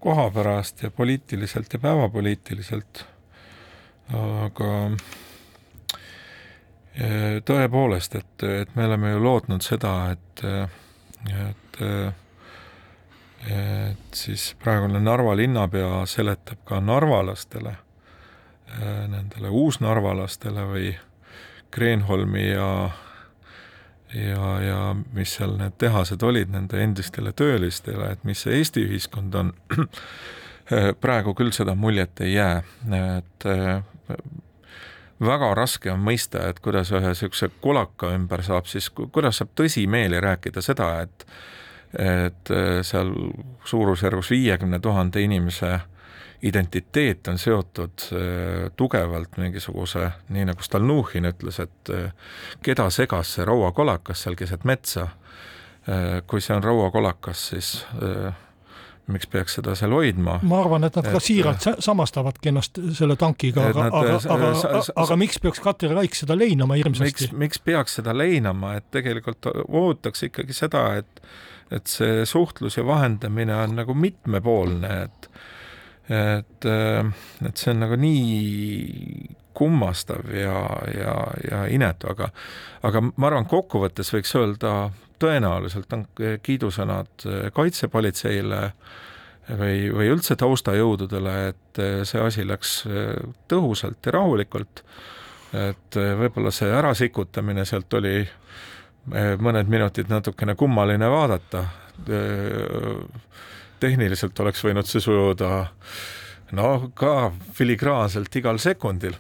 [0.01, 3.05] koha pärast ja poliitiliselt ja päevapoliitiliselt,
[4.17, 4.73] aga
[6.97, 10.45] äh, tõepoolest, et, et me oleme ju lootnud seda, et,
[11.31, 11.81] et
[13.49, 20.91] et siis praegune Narva linnapea seletab ka narvalastele, äh, nendele uusnarvalastele või
[21.71, 22.91] Kreenholmi ja
[24.15, 24.81] ja, ja
[25.15, 29.53] mis seal need tehased olid nende endistele töölistele, et mis see Eesti ühiskond on,
[31.05, 32.63] praegu küll seda muljet ei jää,
[33.19, 33.83] et äh,
[35.21, 40.21] väga raske on mõista, et kuidas ühe niisuguse kulaka ümber saab siis, kuidas saab tõsimeeli
[40.23, 41.27] rääkida seda, et
[41.99, 43.09] et äh, seal
[43.67, 45.81] suurusjärgus viiekümne tuhande inimese
[46.43, 52.13] identiteet on seotud äh, tugevalt mingisuguse, nii nagu Stalnuhhin ütles, et äh,
[52.63, 55.09] keda segas see rauakolakas seal keset metsa.
[56.29, 57.69] kui see on rauakolakas, siis
[59.11, 60.39] miks peaks seda seal hoidma?
[60.47, 64.83] ma arvan, et nad et, ka siiralt samastavadki ennast selle tankiga, aga, aga, aga, aga,
[65.05, 67.31] aga miks peaks Katri Raik seda leinama hirmsasti?
[67.31, 71.25] miks, miks peaks seda leinama, et tegelikult ootaks ikkagi seda, et
[71.71, 75.29] et see suhtlus ja vahendamine on nagu mitmepoolne, et
[76.11, 76.67] et,
[77.47, 80.57] et see on nagu nii kummastav ja,
[80.95, 81.15] ja,
[81.51, 82.31] ja inetu, aga
[82.87, 84.75] aga ma arvan, kokkuvõttes võiks öelda,
[85.21, 86.07] tõenäoliselt on
[86.43, 88.61] kiidusõnad kaitsepolitseile
[89.59, 92.85] või, või üldse taustajõududele, et see asi läks
[93.51, 94.85] tõhusalt ja rahulikult,
[95.57, 98.23] et võib-olla see ärasikutamine sealt oli
[99.41, 101.65] mõned minutid natukene kummaline vaadata.
[103.81, 105.67] Eh, tehniliselt oleks võinud see sujuda
[106.53, 109.15] no ka filigraanselt igal sekundil,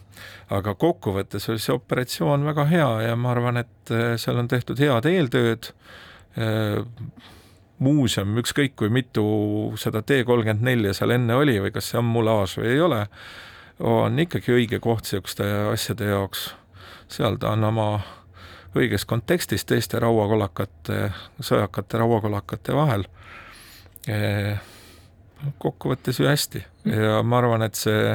[0.51, 4.79] aga kokkuvõttes oli see operatsioon väga hea ja ma arvan, et eh, seal on tehtud
[4.79, 5.73] head eeltööd.
[7.81, 9.23] muuseum, ükskõik kui mitu
[9.77, 13.01] seda T kolmkümmend nelja seal enne oli või kas see on mulaaž või ei ole,
[13.81, 16.55] on ikkagi õige koht niisuguste asjade jaoks.
[17.09, 17.89] seal ta on oma
[18.79, 23.09] õiges kontekstis teiste rauakolakate, sõjakate rauakolakate vahel.
[25.61, 28.15] Kokkuvõttes ju hästi ja ma arvan, et see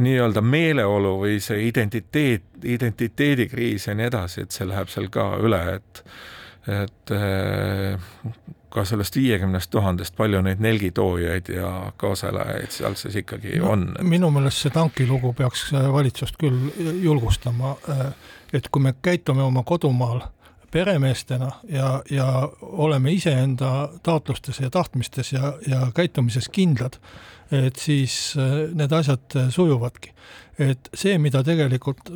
[0.00, 5.60] nii-öelda meeleolu või see identiteet, identiteedikriis ja nii edasi, et see läheb seal ka üle,
[5.76, 6.02] et
[6.66, 7.12] et
[8.76, 14.04] ka sellest viiekümnest tuhandest, palju neid nelgitoojaid ja kaaselajaid seal siis ikkagi no, on et...?
[14.04, 16.68] minu meelest see tankilugu peaks äh, valitsust küll
[17.02, 18.02] julgustama, äh,
[18.56, 20.20] et kui me käitume oma kodumaal
[20.70, 26.98] peremeestena ja, ja oleme iseenda taotlustes ja tahtmistes ja, ja käitumises kindlad,
[27.52, 30.12] et siis äh, need asjad sujuvadki.
[30.58, 32.08] et see, mida tegelikult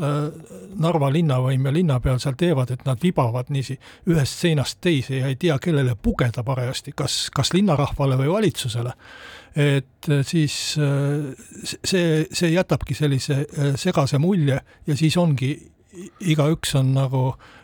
[0.81, 3.77] Narva linnavõim ja linnapea seal teevad, et nad vibavad niiviisi
[4.09, 8.97] ühest seinast teise ja ei tea, kellele pugeda parajasti, kas, kas linnarahvale või valitsusele
[9.61, 13.45] et siis see, see jätabki sellise
[13.77, 15.51] segase mulje ja siis ongi
[16.31, 17.60] igaüks on nagu äh,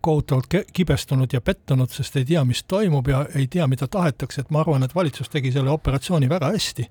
[0.00, 4.52] kohutavalt kibestunud ja pettunud, sest ei tea, mis toimub ja ei tea, mida tahetakse, et
[4.54, 6.86] ma arvan, et valitsus tegi selle operatsiooni väga hästi.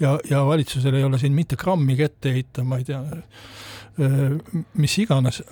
[0.00, 4.98] ja, ja valitsusel ei ole siin mitte grammigi ette heita, ma ei tea, äh, mis
[4.98, 5.42] iganes,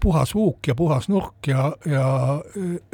[0.00, 2.06] puhas huuk ja puhas nurk ja, ja,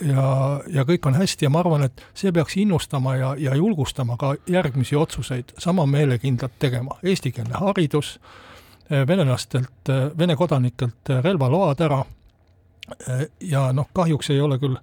[0.07, 0.27] ja,
[0.67, 4.37] ja kõik on hästi ja ma arvan, et see peaks innustama ja, ja julgustama ka
[4.47, 7.01] järgmisi otsuseid sama meelekindlalt tegema.
[7.03, 8.19] eestikeelne haridus
[8.91, 9.89] Eh, venelastelt,
[10.19, 11.99] Vene kodanikelt relvaload ära
[13.41, 14.77] ja noh, kahjuks ei ole küll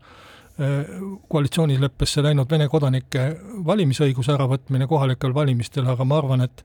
[1.28, 3.26] koalitsioonileppesse läinud Vene kodanike
[3.68, 6.64] valimisõiguse äravõtmine kohalikel valimistel, aga ma arvan, et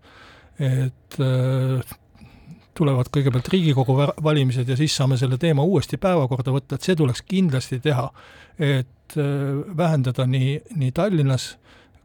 [0.61, 1.17] et
[2.77, 7.25] tulevad kõigepealt Riigikogu valimised ja siis saame selle teema uuesti päevakorda võtta, et see tuleks
[7.27, 8.11] kindlasti teha.
[8.61, 9.17] et
[9.77, 11.57] vähendada nii, nii Tallinnas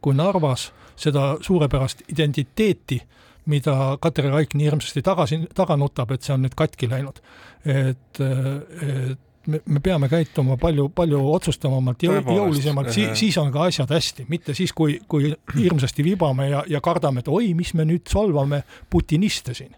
[0.01, 3.01] kui Narvas seda suurepärast identiteeti
[3.45, 7.21] mida Katri Raik nii hirmsasti tagasi, taga nutab, et see on nüüd katki läinud.
[7.65, 13.91] et, et me, me peame käituma palju, palju otsustavamalt, jõulisemalt, siis, siis on ka asjad
[13.93, 18.07] hästi, mitte siis, kui, kui hirmsasti vibame ja, ja kardame, et oi, mis me nüüd
[18.11, 19.75] solvame putiniste siin.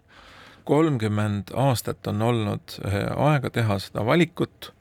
[0.68, 4.72] kolmkümmend aastat on olnud eh, aega teha seda valikut.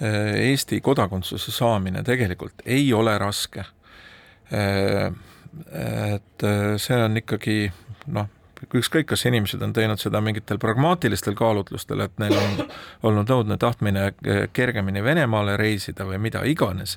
[0.00, 3.64] Eh, Eesti kodakondsuse saamine tegelikult ei ole raske.
[4.54, 5.10] Eh,
[5.74, 6.44] et
[6.78, 7.72] see on ikkagi
[8.06, 8.28] noh,
[8.74, 12.62] ükskõik, kas inimesed on teinud seda mingitel pragmaatilistel kaalutlustel, et neil on
[13.10, 14.12] olnud õudne tahtmine
[14.56, 16.96] kergemini Venemaale reisida või mida iganes,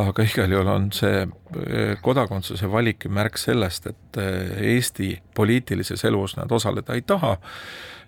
[0.00, 6.36] aga igal juhul on see eh, kodakondsuse valik märk sellest, et eh, Eesti poliitilises elus
[6.36, 7.36] nad osaleda ei taha.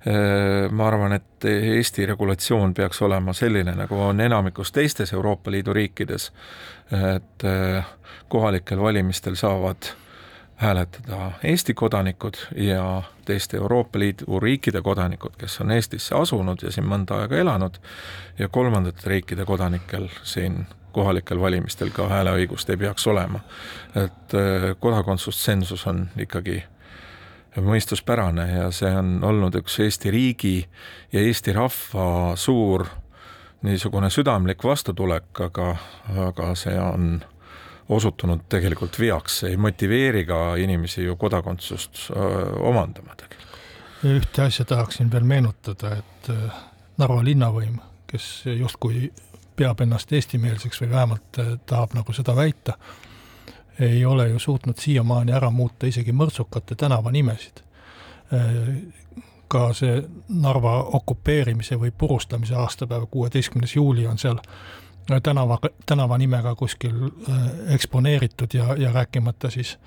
[0.07, 5.75] Eh, ma arvan, et Eesti regulatsioon peaks olema selline, nagu on enamikus teistes Euroopa Liidu
[5.75, 6.33] riikides,
[6.87, 7.43] et
[8.31, 9.89] kohalikel valimistel saavad
[10.57, 16.87] hääletada Eesti kodanikud ja teiste Euroopa Liidu riikide kodanikud, kes on Eestisse asunud ja siin
[16.88, 17.77] mõnda aega elanud,
[18.38, 20.66] ja kolmandate riikide kodanikel siin
[20.97, 23.40] kohalikel valimistel ka hääleõigust ei peaks olema.
[23.95, 26.62] et äh, kodakondsustsensus on ikkagi
[27.61, 30.57] mõistuspärane ja see on olnud üks Eesti riigi
[31.12, 32.87] ja Eesti rahva suur
[33.62, 35.77] niisugune südamlik vastutulek, aga,
[36.29, 37.25] aga see on
[37.88, 42.11] osutunud tegelikult veaks, ei motiveeri ka inimesi ju kodakondsust
[42.61, 43.59] omandama tegelikult.
[44.05, 46.31] ühte asja tahaksin veel meenutada, et
[46.99, 49.12] Narva linnavõim, kes justkui
[49.57, 52.77] peab ennast eestimeelseks või vähemalt tahab nagu seda väita,
[53.81, 57.62] ei ole ju suutnud siiamaani ära muuta isegi mõrtsukate tänavanimesid.
[59.49, 64.40] ka see Narva okupeerimise või purustamise aastapäev, kuueteistkümnes juuli on seal
[65.23, 69.79] tänava, tänavanimega kuskil äh, eksponeeritud ja, ja rääkimata siis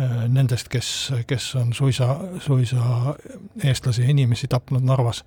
[0.00, 3.14] äh, nendest, kes, kes on suisa, suisa
[3.64, 5.24] eestlasi inimesi tapnud Narvas.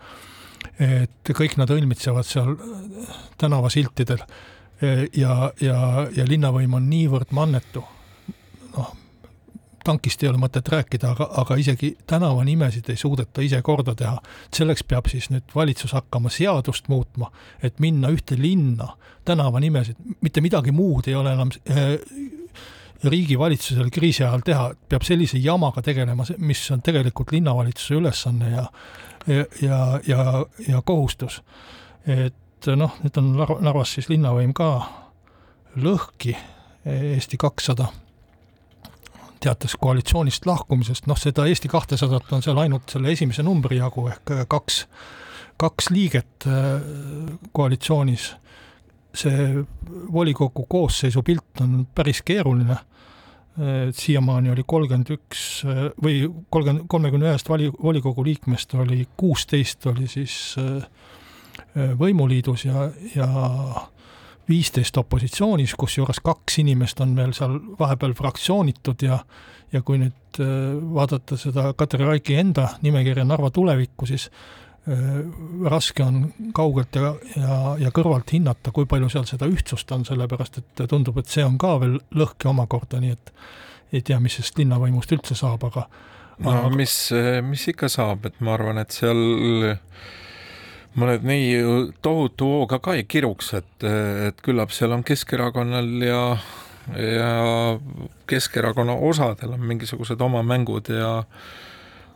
[0.80, 4.24] et kõik nad õilmitsevad seal äh, tänavasiltidel
[5.16, 5.78] ja, ja,
[6.12, 7.84] ja linnavõim on niivõrd mannetu,
[8.76, 8.90] noh,
[9.86, 14.18] tankist ei ole mõtet rääkida, aga, aga isegi tänavanimesid ei suudeta ise korda teha.
[14.54, 17.32] selleks peab siis nüüd valitsus hakkama seadust muutma,
[17.64, 18.96] et minna ühte linna
[19.26, 21.96] tänavanimesid, mitte midagi muud ei ole enam äh,
[23.04, 28.66] riigivalitsusel kriisi ajal teha, peab sellise jamaga tegelema, mis on tegelikult linnavalitsuse ülesanne ja
[29.28, 31.42] ja, ja, ja, ja kohustus.
[32.06, 33.32] et noh, nüüd on
[33.66, 34.70] Narvas siis linnavõim ka
[35.82, 36.36] lõhki,
[36.86, 37.88] Eesti kakssada
[39.46, 44.34] teatas koalitsioonist lahkumisest, noh, seda Eesti kahtesadat on seal ainult selle esimese numbri jagu ehk
[44.34, 44.86] äh, kaks,
[45.62, 46.82] kaks liiget äh,
[47.54, 48.34] koalitsioonis.
[49.16, 49.64] see
[50.12, 52.76] volikogu koosseisu pilt on päris keeruline.
[53.96, 60.08] siiamaani oli kolmkümmend üks äh, või kolmkümmend, kolmekümne ühest vali, volikogu liikmest oli kuusteist oli
[60.12, 60.58] siis
[61.76, 63.30] võimuliidus ja, ja
[64.50, 69.20] viisteist opositsioonis, kusjuures kaks inimest on veel seal vahepeal fraktsioonitud ja
[69.74, 75.06] ja kui nüüd äh, vaadata seda Katri Raiki enda nimekirja Narva tulevikku, siis äh,
[75.70, 76.22] raske on
[76.56, 81.20] kaugelt ja, ja, ja kõrvalt hinnata, kui palju seal seda ühtsust on, sellepärast et tundub,
[81.22, 83.34] et see on ka veel lõhki omakorda, nii et
[83.96, 85.88] ei tea, mis sellest linnavõimust üldse saab, aga
[86.44, 86.72] no aga...
[86.76, 86.96] mis,
[87.48, 89.22] mis ikka saab, et ma arvan, et seal
[90.96, 91.52] ma nüüd nii
[92.04, 93.88] tohutu hooga ka ei kiruks, et,
[94.30, 96.24] et küllap seal on Keskerakonnal ja,
[96.96, 97.32] ja
[98.30, 101.22] Keskerakonna osadel on mingisugused oma mängud ja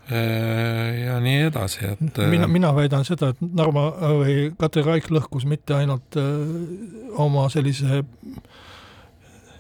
[0.10, 5.76] ja nii edasi, et mina, mina väidan seda, et Narva või Katri Raik lõhkus mitte
[5.78, 6.18] ainult
[7.14, 8.00] oma sellise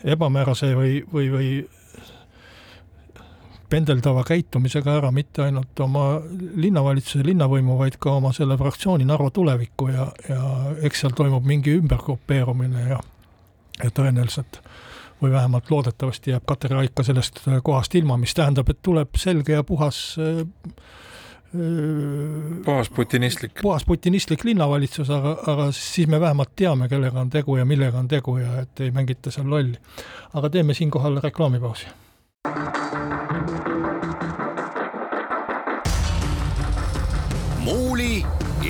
[0.10, 1.52] ebamäärase või, või, või
[3.70, 6.06] pendeldava käitumisega ära mitte ainult oma
[6.60, 10.44] linnavalitsuse, linnavõimu, vaid ka oma selle fraktsiooni Narva tulevikku ja, ja
[10.86, 13.00] eks seal toimub mingi ümbergrupeerumine ja,
[13.84, 14.62] ja tõenäoliselt
[15.22, 19.58] või vähemalt loodetavasti jääb Katri Raik ka sellest kohast ilma, mis tähendab, et tuleb selge
[19.58, 20.46] ja puhas äh,
[22.66, 23.60] puhas putinistlik.
[23.62, 28.08] puhas putinistlik linnavalitsus, aga, aga siis me vähemalt teame, kellega on tegu ja millega on
[28.08, 29.78] tegu ja et ei mängita seal lolli.
[30.34, 31.88] aga teeme siinkohal reklaamipausi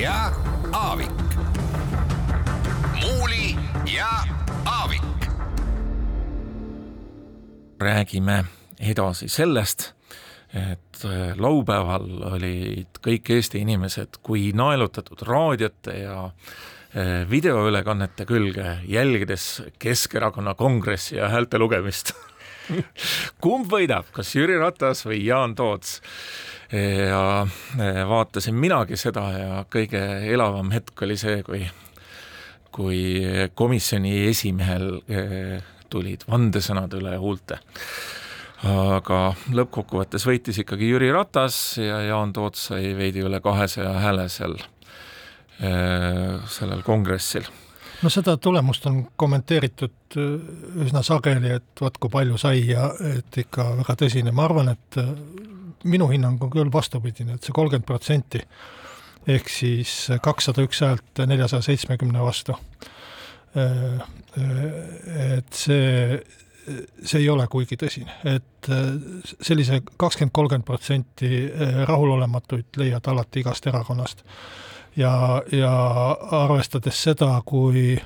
[0.00, 0.32] ja
[0.72, 1.10] Aavik.
[3.00, 3.56] muuli
[3.96, 4.08] ja
[4.64, 5.02] Aavik.
[7.80, 8.44] räägime
[8.80, 9.92] edasi sellest,
[10.54, 19.62] et äh, laupäeval olid kõik Eesti inimesed kui naelutatud raadiote ja äh, videoülekannete külge, jälgides
[19.78, 22.14] Keskerakonna kongressi ja häälte lugemist
[23.44, 26.00] kumb võidab, kas Jüri Ratas või Jaan Toots?
[26.72, 27.46] Ja
[27.78, 30.00] e, vaatasin minagi seda ja kõige
[30.30, 31.64] elavam hetk oli see, kui,
[32.70, 33.00] kui
[33.58, 35.22] komisjoni esimehel e,
[35.90, 37.58] tulid vandesõnad üle huulte.
[38.70, 39.18] aga
[39.56, 44.58] lõppkokkuvõttes võitis ikkagi Jüri Ratas ja Jaan Toots sai veidi üle kahesaja hääle seal,
[45.58, 45.72] e,
[46.46, 47.48] sellel kongressil
[48.02, 50.18] no seda tulemust on kommenteeritud
[50.84, 55.00] üsna sageli, et vot kui palju sai ja et ikka väga tõsine, ma arvan, et
[55.84, 58.42] minu hinnang on küll vastupidine, et see kolmkümmend protsenti
[59.28, 62.56] ehk siis kakssada üks häält neljasaja seitsmekümne vastu.
[65.36, 66.20] et see,
[67.02, 68.70] see ei ole kuigi tõsine, et
[69.42, 71.50] sellise kakskümmend, kolmkümmend protsenti
[71.88, 74.24] rahulolematuid leiad alati igast erakonnast.
[74.96, 75.74] ja, ja
[76.44, 78.00] arvestades seda, kui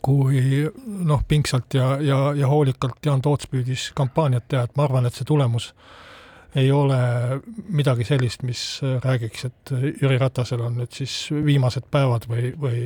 [0.00, 0.64] kui
[1.04, 5.14] noh, pingsalt ja, ja, ja hoolikalt Jaan Toots püüdis kampaaniat teha, et ma arvan, et
[5.14, 5.99] see tulemus äh,
[6.54, 6.98] ei ole
[7.68, 9.72] midagi sellist, mis räägiks, et
[10.02, 12.82] Jüri Ratasel on nüüd siis viimased päevad või, või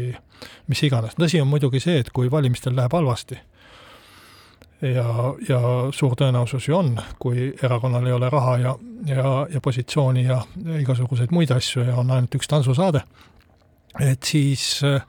[0.69, 1.17] mis iganes.
[1.17, 3.39] tõsi on muidugi see, et kui valimistel läheb halvasti
[4.93, 5.07] ja,
[5.49, 5.61] ja
[5.95, 8.75] suur tõenäosus ju on, kui erakonnal ei ole raha ja,
[9.09, 10.41] ja, ja positsiooni ja,
[10.81, 13.05] igasuguseid muid asju ja on ainult üks tantsusaade,
[14.03, 15.05] et siis äh,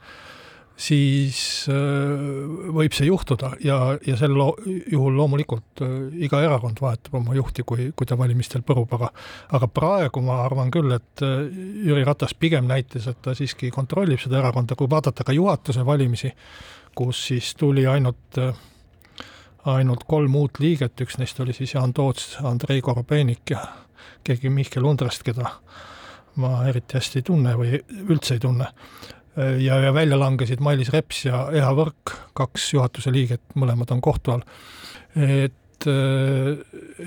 [0.75, 1.39] siis
[1.71, 5.93] äh, võib see juhtuda ja, ja sel juhul loomulikult äh,
[6.27, 9.09] iga erakond vahetab oma juhti, kui, kui ta valimistel põrub, aga
[9.55, 11.47] aga praegu ma arvan küll, et äh,
[11.87, 16.33] Jüri Ratas pigem näitas, et ta siiski kontrollib seda erakonda, kui vaadata ka juhatuse valimisi,
[16.95, 18.41] kus siis tuli ainult
[19.65, 23.63] ainult kolm uut liiget, üks neist oli siis Jaan Toots, Andrei Korobeinik ja
[24.27, 25.55] keegi Mihkel Undrest, keda
[26.35, 27.79] ma eriti hästi ei tunne või
[28.11, 28.67] üldse ei tunne
[29.35, 34.35] ja, ja välja langesid Mailis Reps ja Eha Võrk, kaks juhatuse liiget, mõlemad on kohtu
[34.35, 34.43] all.
[35.15, 35.87] et,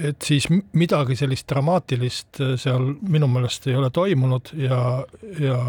[0.08, 4.80] et siis midagi sellist dramaatilist seal minu meelest ei ole toimunud ja,
[5.40, 5.60] ja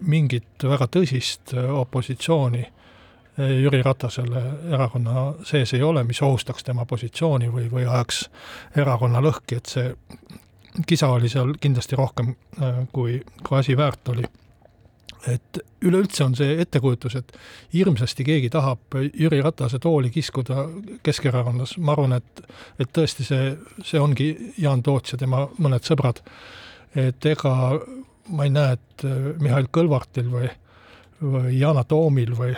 [0.00, 2.64] mingit väga tõsist opositsiooni
[3.34, 4.40] Jüri Ratasele
[4.70, 8.28] erakonna sees ei ole, mis ohustaks tema positsiooni või, või ajaks
[8.78, 9.88] erakonna lõhki, et see
[10.86, 12.34] kisa oli seal kindlasti rohkem,
[12.94, 14.22] kui, kui asi väärt oli
[15.28, 17.32] et üleüldse on see ettekujutus, et
[17.74, 20.66] hirmsasti keegi tahab Jüri Ratase tooli kiskuda
[21.02, 22.44] Keskerakonnas, ma arvan, et
[22.78, 26.22] et tõesti see, see ongi Jaan Toots ja tema mõned sõbrad.
[26.94, 27.80] et ega
[28.28, 29.04] ma ei näe, et
[29.40, 30.48] Mihhail Kõlvartil või,
[31.20, 32.54] või Yana Toomil või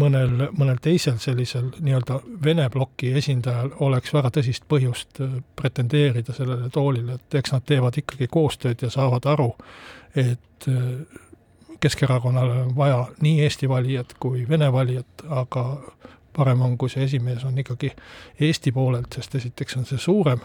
[0.00, 5.20] mõnel, mõnel teisel sellisel nii-öelda Vene ploki esindajal oleks väga tõsist põhjust
[5.56, 9.52] pretendeerida sellele toolile, et eks nad teevad ikkagi koostööd ja saavad aru,
[10.14, 10.68] et
[11.84, 15.64] Keskerakonnale on vaja nii Eesti valijat kui Vene valijat, aga
[16.36, 17.90] parem on, kui see esimees on ikkagi
[18.40, 20.40] Eesti poolelt, sest esiteks on see suurem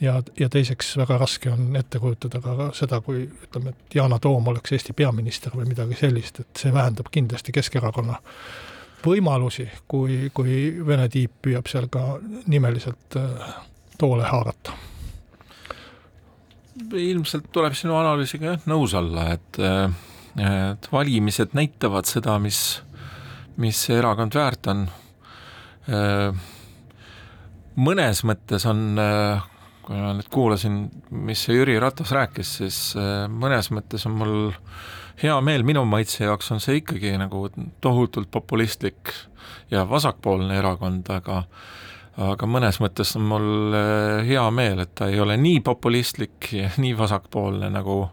[0.00, 4.52] ja, ja teiseks väga raske on ette kujutada ka seda, kui ütleme, et Yana Toom
[4.52, 8.20] oleks Eesti peaminister või midagi sellist, et see vähendab kindlasti Keskerakonna
[9.02, 12.06] võimalusi, kui, kui Vene tiip püüab seal ka
[12.46, 13.52] nimeliselt äh,
[13.98, 14.78] toole haarata.
[16.96, 19.90] Ilmselt tuleb sinu analüüsiga jah nõus olla, et äh,
[20.38, 22.82] et valimised näitavad seda, mis,
[23.60, 24.86] mis see erakond väärt on.
[27.76, 28.84] mõnes mõttes on
[29.82, 30.78] kui ma nüüd kuulasin,
[31.26, 34.34] mis see Jüri Ratas rääkis, siis äh, mõnes mõttes on mul
[35.22, 37.44] hea meel, minu maitse jaoks on see ikkagi nagu
[37.82, 39.12] tohutult populistlik
[39.72, 41.44] ja vasakpoolne erakond, aga
[42.22, 46.70] aga mõnes mõttes on mul äh, hea meel, et ta ei ole nii populistlik ja
[46.82, 48.04] nii vasakpoolne, nagu,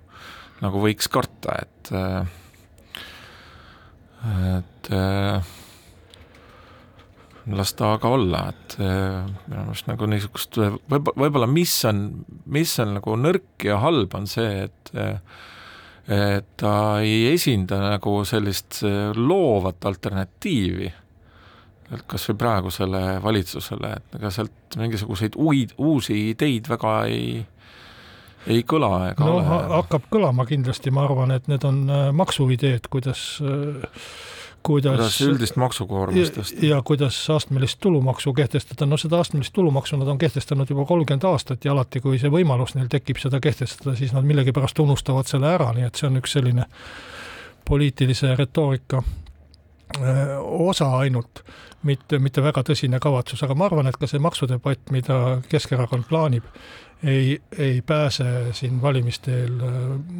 [0.63, 2.37] nagu võiks karta, et äh,
[4.59, 4.89] et
[7.49, 12.01] las ta aga olla, et minu meelest nagu niisugust võib, võib-olla mis on,
[12.51, 14.91] mis on nagu nõrk ja halb, on see, et
[16.09, 16.73] et ta
[17.05, 18.81] ei esinda nagu sellist
[19.15, 20.89] loovat alternatiivi,
[21.93, 27.39] et kas või praegusele valitsusele, et ega sealt mingisuguseid uid, uusi ideid väga ei
[28.47, 29.61] ei kõla ega no, ole.
[29.75, 33.87] hakkab kõlama kindlasti, ma arvan, et need on äh, maksuideed, kuidas äh,
[34.63, 36.65] kuidas, kuidas üldist maksukoormust tõsta.
[36.65, 41.65] ja kuidas astmelist tulumaksu kehtestada, no seda astmelist tulumaksu nad on kehtestanud juba kolmkümmend aastat
[41.65, 45.71] ja alati, kui see võimalus neil tekib seda kehtestada, siis nad millegipärast unustavad selle ära,
[45.75, 46.67] nii et see on üks selline
[47.69, 49.03] poliitilise retoorika
[50.39, 51.41] osa ainult,
[51.83, 56.45] mitte, mitte väga tõsine kavatsus, aga ma arvan, et ka see maksudebatt, mida Keskerakond plaanib,
[57.03, 59.75] ei, ei pääse siin valimiste eel äh,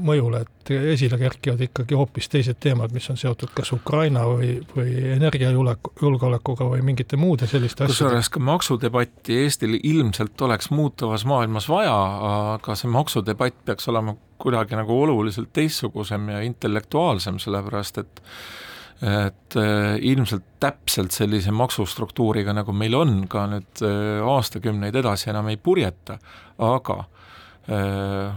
[0.07, 4.93] mõjule, et esile kerkivad ikkagi hoopis teised teemad, mis on seotud kas Ukraina või, või
[5.17, 7.97] energiajulgeoleku, julgeolekuga või mingite muude selliste asjadega.
[7.97, 11.97] kusjuures ka maksudebatti Eestil ilmselt oleks muutuvas maailmas vaja,
[12.55, 18.23] aga see maksudebatt peaks olema kuidagi nagu oluliselt teistsugusem ja intellektuaalsem, sellepärast et
[18.99, 25.47] et äh, ilmselt täpselt sellise maksustruktuuriga, nagu meil on, ka nüüd äh, aastakümneid edasi enam
[25.51, 26.17] ei purjeta,
[26.59, 26.97] aga
[27.71, 28.33] äh,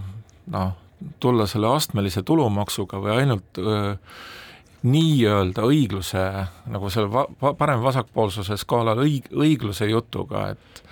[0.54, 0.76] noh,
[1.22, 3.58] tulla selle astmelise tulumaksuga või ainult
[4.86, 6.22] nii-öelda õigluse,
[6.70, 10.82] nagu va-, va-, parem-vasakpoolsuse skaalal õig-, õigluse jutuga, et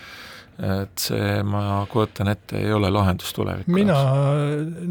[0.61, 3.97] et see, ma kujutan ette, ei ole lahendus tuleviku mina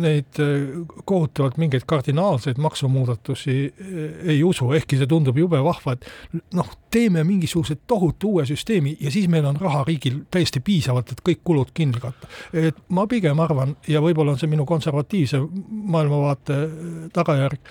[0.01, 3.97] neid äh, kohutavalt mingeid kardinaalseid maksumuudatusi äh,
[4.33, 9.11] ei usu, ehkki see tundub jube vahva, et noh, teeme mingisuguse tohutu uue süsteemi ja
[9.13, 12.27] siis meil on raha riigil täiesti piisavalt, et kõik kulud kinni katta.
[12.53, 17.61] et ma pigem arvan ja võib-olla on see minu konservatiivse maailmavaate äh, tagajärg,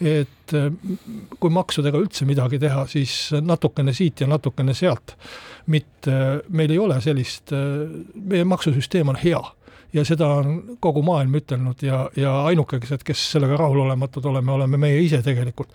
[0.00, 0.54] et
[1.40, 5.16] kui maksudega üldse midagi teha, siis natukene siit ja natukene sealt
[5.72, 6.14] mitte,
[6.50, 9.42] meil ei ole sellist, meie maksusüsteem on hea
[9.92, 15.00] ja seda on kogu maailm ütelnud ja, ja ainukesed, kes sellega rahulolematud oleme, oleme meie
[15.04, 15.68] ise tegelikult.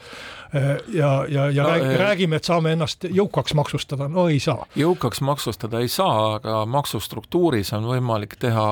[0.93, 4.65] ja, ja, ja no, rääg, äh, räägime, et saame ennast jõukaks maksustada, no ei saa.
[4.75, 8.67] jõukaks maksustada ei saa, aga maksustruktuuris on võimalik teha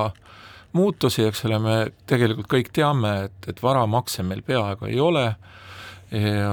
[0.76, 5.30] muutusi, eks ole, me tegelikult kõik teame, et, et varamakse meil peaaegu ei ole
[6.10, 6.50] ja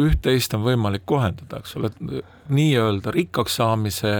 [0.00, 1.90] üht-teist on võimalik kohendada, eks ole,
[2.52, 4.12] nii-öelda rikkaks saamise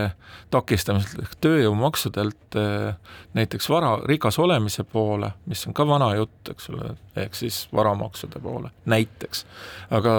[0.52, 6.68] takistamisel ehk tööjõumaksudelt eh, näiteks vara, rikas olemise poole, mis on ka vana jutt, eks
[6.72, 9.46] ole, ehk siis varamaksude poole, näiteks.
[9.90, 10.12] aga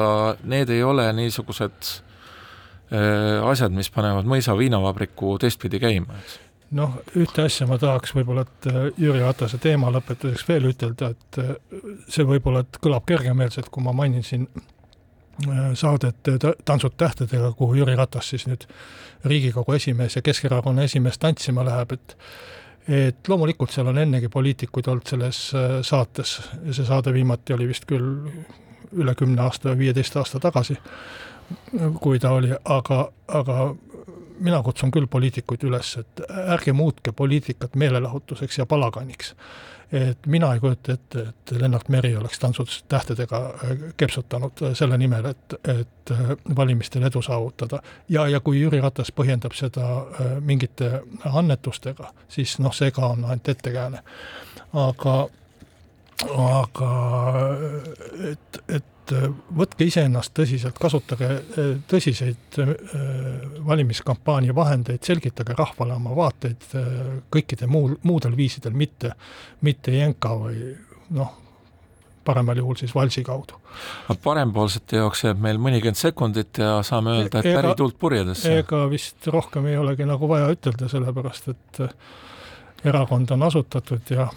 [0.50, 1.94] need ei ole niisugused
[2.90, 6.40] äh, asjad, mis panevad mõisa viinavabriku teistpidi käima, eks
[6.78, 11.42] noh, ühte asja ma tahaks võib-olla, et äh, Jüri Ratase teema lõpetuseks veel ütelda, et
[11.42, 11.52] äh,
[12.12, 16.34] see võib-olla, et kõlab kergemeelselt, kui ma mainin siin äh, saadet
[16.66, 18.66] Tantsud tähtedega, kuhu Jüri Ratas siis nüüd
[19.30, 22.18] Riigikogu esimees ja Keskerakonna esimees tantsima läheb, et
[22.84, 25.38] et loomulikult seal on ennegi poliitikuid olnud selles
[25.88, 26.34] saates
[26.76, 28.10] see saade viimati oli vist küll
[28.92, 30.76] üle kümne aasta või viieteist aasta tagasi,
[32.04, 32.98] kui ta oli, aga,
[33.40, 33.70] aga
[34.44, 39.36] mina kutsun küll poliitikuid üles, et ärge muutke poliitikat meelelahutuseks ja palaganiks.
[39.94, 45.26] et mina ei kujuta ette, et Lennart Meri oleks tantsud tähtedega äh, kepsutanud selle nimel,
[45.26, 47.82] et, et äh, valimistel edu saavutada.
[48.10, 53.26] ja, ja kui Jüri Ratas põhjendab seda äh, mingite annetustega, siis noh, see ka on
[53.26, 54.04] ainult ettekääne.
[54.74, 55.28] aga
[56.32, 56.90] aga
[58.32, 59.28] et, et et äh,
[59.58, 62.74] võtke iseennast tõsiselt, kasutage äh, tõsiseid äh,
[63.68, 66.68] valimiskampaania vahendeid, selgitage rahvale oma vaateid
[67.34, 69.14] kõikide muul, muudel viisidel, mitte,
[69.62, 70.74] mitte jänka või
[71.18, 71.34] noh,
[72.24, 73.60] paremal juhul siis valsi kaudu.
[74.24, 78.60] parempoolsete jaoks jääb meil mõnikümmend sekundit ja saame öelda, et päri tuult purjedesse.
[78.64, 81.84] ega vist rohkem ei olegi nagu vaja ütelda, sellepärast et
[82.88, 84.30] erakond on asutatud ja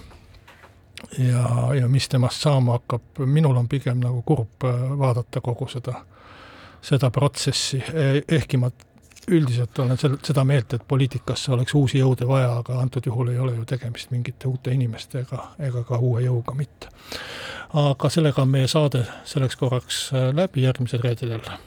[1.18, 6.00] ja, ja mis temast saama hakkab, minul on pigem nagu kurb äh, vaadata kogu seda,
[6.82, 8.70] seda protsessi, e-, ehkki ma
[9.28, 13.38] üldiselt olen sel-, seda meelt, et poliitikasse oleks uusi jõude vaja, aga antud juhul ei
[13.42, 16.92] ole ju tegemist mingite uute inimestega ega ka uue jõuga mitte.
[17.74, 21.58] aga sellega on meie saade selleks korraks äh, läbi, järgmisel reedel jälle.